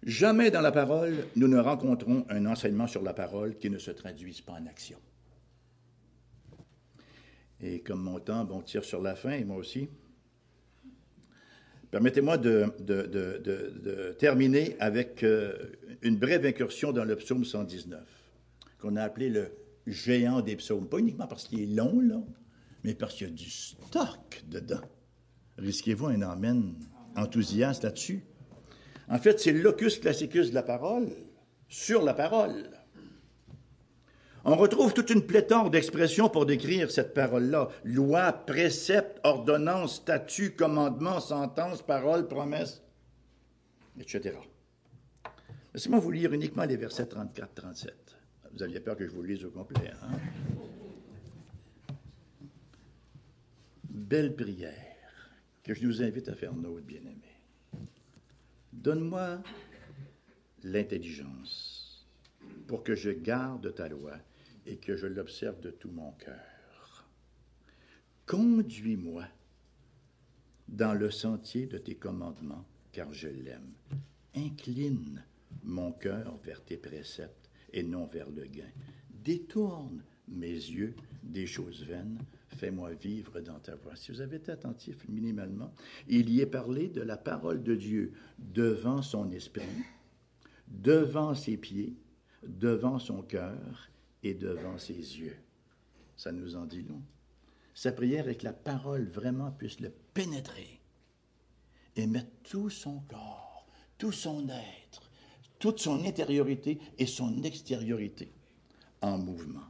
[0.03, 3.91] Jamais dans la parole, nous ne rencontrons un enseignement sur la parole qui ne se
[3.91, 4.99] traduise pas en action.
[7.61, 9.89] Et comme mon temps bon, tire sur la fin, et moi aussi,
[11.97, 15.55] permettez-moi de, terminer avec euh,
[16.03, 17.99] une brève incursion dans le psaume 119,
[18.79, 19.51] qu'on a appelé le
[19.87, 20.91] géant des psaumes.
[20.91, 22.21] Pas uniquement parce qu'il est long, là,
[22.85, 24.83] mais parce qu'il y a du stock dedans.
[25.57, 26.75] Risquez-vous un amène
[27.17, 28.27] enthousiaste là-dessus?
[29.09, 31.09] En fait, c'est le locus classicus de la parole,
[31.67, 32.69] sur la parole.
[34.49, 37.69] On retrouve toute une pléthore d'expressions pour décrire cette parole-là.
[37.83, 42.81] Loi, précepte, ordonnance, statut, commandement, sentence, parole, promesse,
[43.99, 44.39] etc.
[45.75, 47.89] Laissez-moi vous lire uniquement les versets 34-37.
[48.53, 49.91] Vous aviez peur que je vous lise au complet.
[50.01, 50.17] Hein?
[53.89, 54.95] Belle prière
[55.65, 57.43] que je nous invite à faire nôtre, bien-aimés.
[58.73, 59.43] Donne-moi
[60.63, 62.07] l'intelligence
[62.69, 64.13] pour que je garde ta loi
[64.67, 67.09] et que je l'observe de tout mon cœur.
[68.27, 69.25] Conduis-moi
[70.69, 73.73] dans le sentier de tes commandements, car je l'aime.
[74.35, 75.23] Incline
[75.63, 78.71] mon cœur vers tes préceptes et non vers le gain.
[79.11, 83.97] Détourne mes yeux des choses vaines, fais-moi vivre dans ta voix.
[83.97, 85.73] Si vous avez été attentif minimalement,
[86.09, 89.63] il y est parlé de la parole de Dieu devant son esprit,
[90.69, 91.95] devant ses pieds,
[92.43, 93.89] devant son cœur
[94.35, 95.37] devant ses yeux.
[96.17, 97.03] Ça nous en dit long.
[97.75, 100.81] Sa prière est que la parole vraiment puisse le pénétrer
[101.95, 103.67] et mettre tout son corps,
[103.99, 105.11] tout son être,
[105.59, 108.31] toute son intériorité et son extériorité
[109.03, 109.61] en mouvement.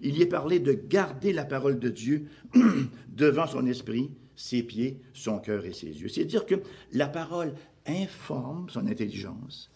[0.00, 2.28] Il y est parlé de garder la parole de Dieu
[3.08, 6.08] devant son esprit, ses pieds, son cœur et ses yeux.
[6.08, 7.54] C'est-à-dire que la parole
[7.86, 9.70] informe son intelligence,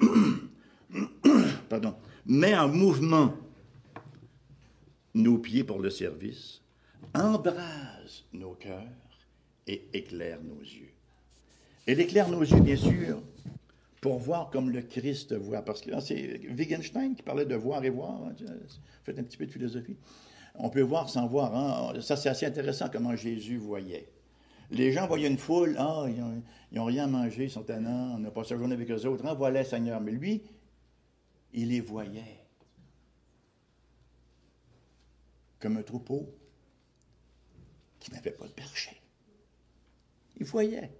[1.68, 3.34] pardon, met en mouvement
[5.16, 6.60] nos pieds pour le service,
[7.14, 8.84] embrase nos cœurs
[9.66, 10.92] et éclaire nos yeux.
[11.86, 13.22] Elle éclaire nos yeux, bien sûr,
[14.00, 15.62] pour voir comme le Christ voit.
[15.62, 18.26] Parce que c'est Wittgenstein qui parlait de voir et voir.
[18.26, 18.34] Hein,
[19.04, 19.96] faites un petit peu de philosophie.
[20.54, 21.54] On peut voir sans voir.
[21.54, 22.00] Hein.
[22.00, 24.08] Ça, c'est assez intéressant comment Jésus voyait.
[24.70, 28.32] Les gens voyaient une foule, ah, ils n'ont rien mangé, ils sont tannants, on n'a
[28.32, 29.24] pas journée avec eux autres.
[29.26, 30.00] Ah, voilà, Seigneur.
[30.00, 30.42] Mais lui,
[31.54, 32.45] il les voyait
[35.60, 36.28] comme un troupeau
[37.98, 39.00] qui n'avait pas de berger.
[40.38, 40.90] Il voyait.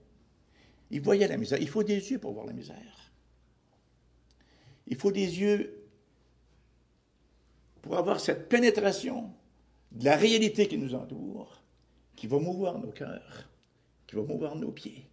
[0.91, 1.61] Il voyait la misère.
[1.61, 3.13] Il faut des yeux pour voir la misère.
[4.87, 5.87] Il faut des yeux
[7.83, 9.33] pour avoir cette pénétration
[9.93, 11.63] de la réalité qui nous entoure,
[12.15, 13.49] qui va mouvoir nos cœurs,
[14.07, 15.09] qui va mouvoir nos pieds,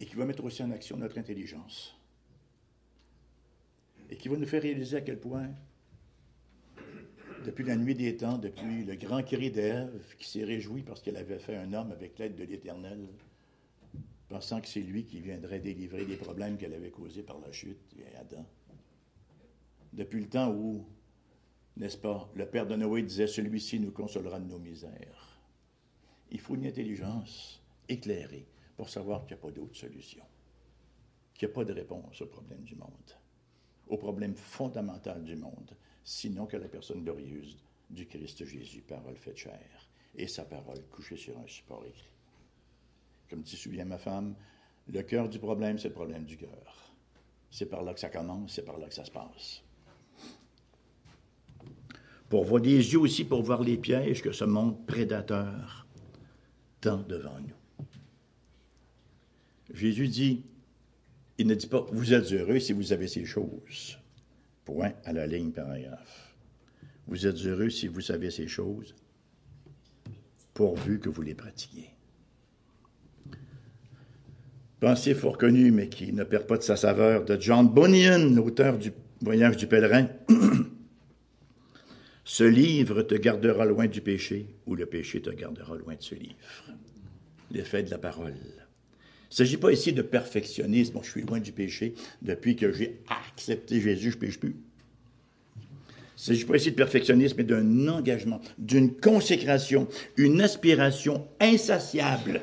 [0.00, 1.94] et qui va mettre aussi en action notre intelligence,
[4.10, 5.50] et qui va nous faire réaliser à quel point
[7.44, 11.16] depuis la nuit des temps, depuis le grand cri d'Ève, qui s'est réjoui parce qu'elle
[11.16, 13.08] avait fait un homme avec l'aide de l'Éternel,
[14.28, 17.94] pensant que c'est lui qui viendrait délivrer des problèmes qu'elle avait causés par la chute
[17.98, 18.46] et Adam.
[19.92, 20.86] Depuis le temps où,
[21.76, 25.40] n'est-ce pas, le père de Noé disait Celui-ci nous consolera de nos misères.
[26.30, 30.24] Il faut une intelligence éclairée pour savoir qu'il n'y a pas d'autre solution,
[31.34, 33.12] qu'il n'y a pas de réponse au problème du monde,
[33.88, 37.56] au problème fondamental du monde, sinon que la personne glorieuse
[37.90, 42.08] du Christ Jésus, parole faite chair, et sa parole couchée sur un support écrit.
[43.30, 44.34] Comme dit souvent ma femme,
[44.88, 46.92] le cœur du problème, c'est le problème du cœur.
[47.50, 49.62] C'est par là que ça commence, c'est par là que ça se passe.
[52.28, 55.86] Pour voir des yeux aussi, pour voir les pièges que ce monde prédateur
[56.80, 57.86] tend devant nous.
[59.74, 60.44] Jésus dit,
[61.38, 63.98] il ne dit pas, vous êtes heureux si vous avez ces choses.
[64.64, 66.34] Point à la ligne paragraphe.
[67.06, 68.94] Vous êtes heureux si vous savez ces choses,
[70.54, 71.90] pourvu que vous les pratiquiez.
[74.78, 78.78] Pensée fort connue, mais qui ne perd pas de sa saveur, de John Bunyan, l'auteur
[78.78, 80.08] du Voyage du pèlerin.
[82.24, 86.16] ce livre te gardera loin du péché, ou le péché te gardera loin de ce
[86.16, 86.34] livre.
[87.52, 88.34] L'effet de la parole.
[89.32, 90.98] Il ne s'agit pas ici de perfectionnisme.
[91.02, 91.94] je suis loin du péché.
[92.20, 94.54] Depuis que j'ai accepté Jésus, je ne pêche plus.
[95.56, 102.42] Il ne s'agit pas ici de perfectionnisme, mais d'un engagement, d'une consécration, une aspiration insatiable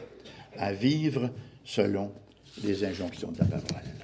[0.58, 1.30] à vivre
[1.64, 2.12] selon
[2.64, 3.99] les injonctions de la parole.